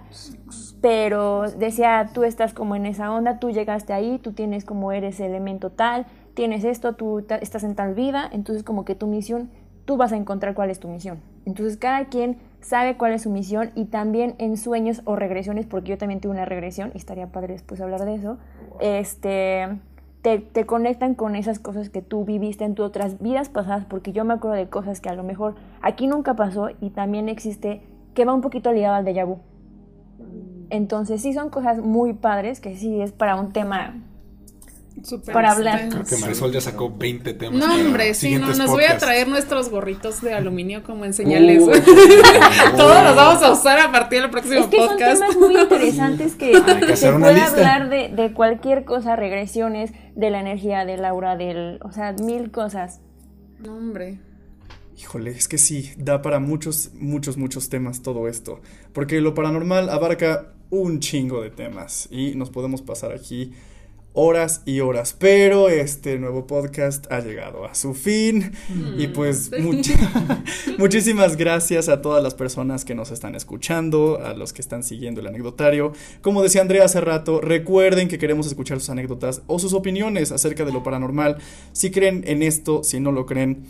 [0.81, 5.21] pero decía, tú estás como en esa onda, tú llegaste ahí, tú tienes como eres
[5.21, 9.49] elemento tal, tienes esto, tú estás en tal vida, entonces como que tu misión,
[9.85, 11.21] tú vas a encontrar cuál es tu misión.
[11.45, 15.91] Entonces cada quien sabe cuál es su misión y también en sueños o regresiones, porque
[15.91, 18.37] yo también tuve una regresión y estaría padre después hablar de eso,
[18.81, 19.79] este,
[20.21, 24.11] te, te conectan con esas cosas que tú viviste en tus otras vidas pasadas, porque
[24.11, 27.81] yo me acuerdo de cosas que a lo mejor aquí nunca pasó y también existe,
[28.13, 29.39] que va un poquito ligado al déjà vu.
[30.69, 33.95] Entonces sí son cosas muy padres, que sí es para un tema
[35.31, 35.89] Para hablar.
[35.89, 37.59] Creo que Marisol ya sacó 20 temas.
[37.59, 41.61] No, hombre, sí, no, nos voy a traer nuestros gorritos de aluminio como en señales.
[41.61, 41.71] Uh,
[42.77, 45.21] Todos los vamos a usar a partir del próximo Es que son podcast.
[45.21, 47.49] temas muy interesantes que Hay que se puede lista.
[47.51, 52.51] hablar de, de cualquier cosa, regresiones, de la energía, del aura, del, o sea, mil
[52.51, 53.01] cosas.
[53.59, 54.19] No, hombre.
[54.97, 58.59] Híjole, es que sí, da para muchos, muchos, muchos temas todo esto.
[58.93, 63.53] Porque lo paranormal abarca un chingo de temas y nos podemos pasar aquí
[64.13, 68.51] horas y horas, pero este nuevo podcast ha llegado a su fin
[68.97, 69.13] y Mm.
[69.13, 69.95] pues much-
[70.77, 75.21] muchísimas gracias a todas las personas que nos están escuchando, a los que están siguiendo
[75.21, 75.93] el anecdotario.
[76.21, 80.65] Como decía Andrea hace rato, recuerden que queremos escuchar sus anécdotas o sus opiniones acerca
[80.65, 81.37] de lo paranormal,
[81.71, 83.65] si creen en esto, si no lo creen,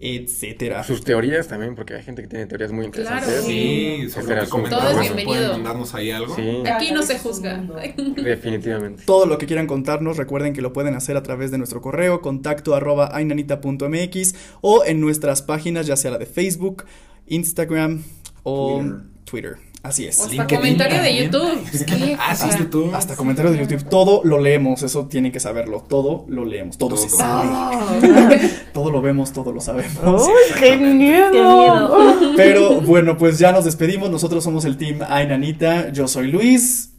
[0.00, 0.84] etcétera.
[0.84, 3.26] Sus teorías también, porque hay gente que tiene teorías muy interesantes.
[3.28, 3.42] Claro.
[3.42, 5.52] Sí, sobre lo que su- comentamos, Todo es pueden bienvenido.
[5.54, 6.36] mandarnos ahí algo.
[6.36, 7.64] Sí, Aquí no se juzga.
[8.22, 9.02] definitivamente.
[9.04, 12.20] Todo lo que quieran contarnos, recuerden que lo pueden hacer a través de nuestro correo
[12.20, 16.84] contacto arroba ainanita.mx o en nuestras páginas, ya sea la de Facebook,
[17.26, 18.02] Instagram
[18.44, 18.82] o
[19.24, 19.56] Twitter.
[19.82, 20.18] Así es.
[20.20, 21.16] hasta LinkedIn comentario de.
[21.16, 21.84] YouTube.
[21.86, 22.16] ¿Qué?
[22.18, 22.94] Ah, sí, O sea, YouTube.
[22.94, 26.96] Hasta comentarios de YouTube, todo lo leemos, eso tienen que saberlo, todo lo leemos, todo,
[26.96, 27.18] se Todo.
[27.18, 30.26] sabe, todo lo vemos, todo lo sabemos.
[30.26, 31.30] ¡Uy, qué miedo!
[31.32, 32.32] Qué miedo.
[32.36, 36.94] Pero bueno, pues ya nos despedimos, nosotros somos el team Ainanita, yo soy Luis.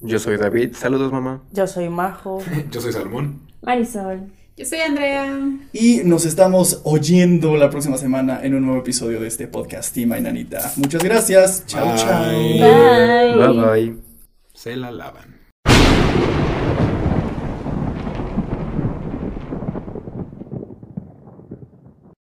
[0.00, 0.74] Yo soy David.
[0.74, 1.42] Saludos, mamá.
[1.52, 2.38] Yo soy Majo.
[2.70, 3.40] Yo soy Salmón.
[3.62, 4.30] Marisol.
[4.56, 5.36] Yo soy Andrea.
[5.72, 10.12] Y nos estamos oyendo la próxima semana en un nuevo episodio de este podcast Team
[10.12, 10.72] Ainanita.
[10.76, 11.66] Muchas gracias.
[11.66, 12.30] Chao, chao.
[12.30, 13.34] Bye.
[13.34, 13.96] Bye bye.
[14.52, 15.33] Se la lavan.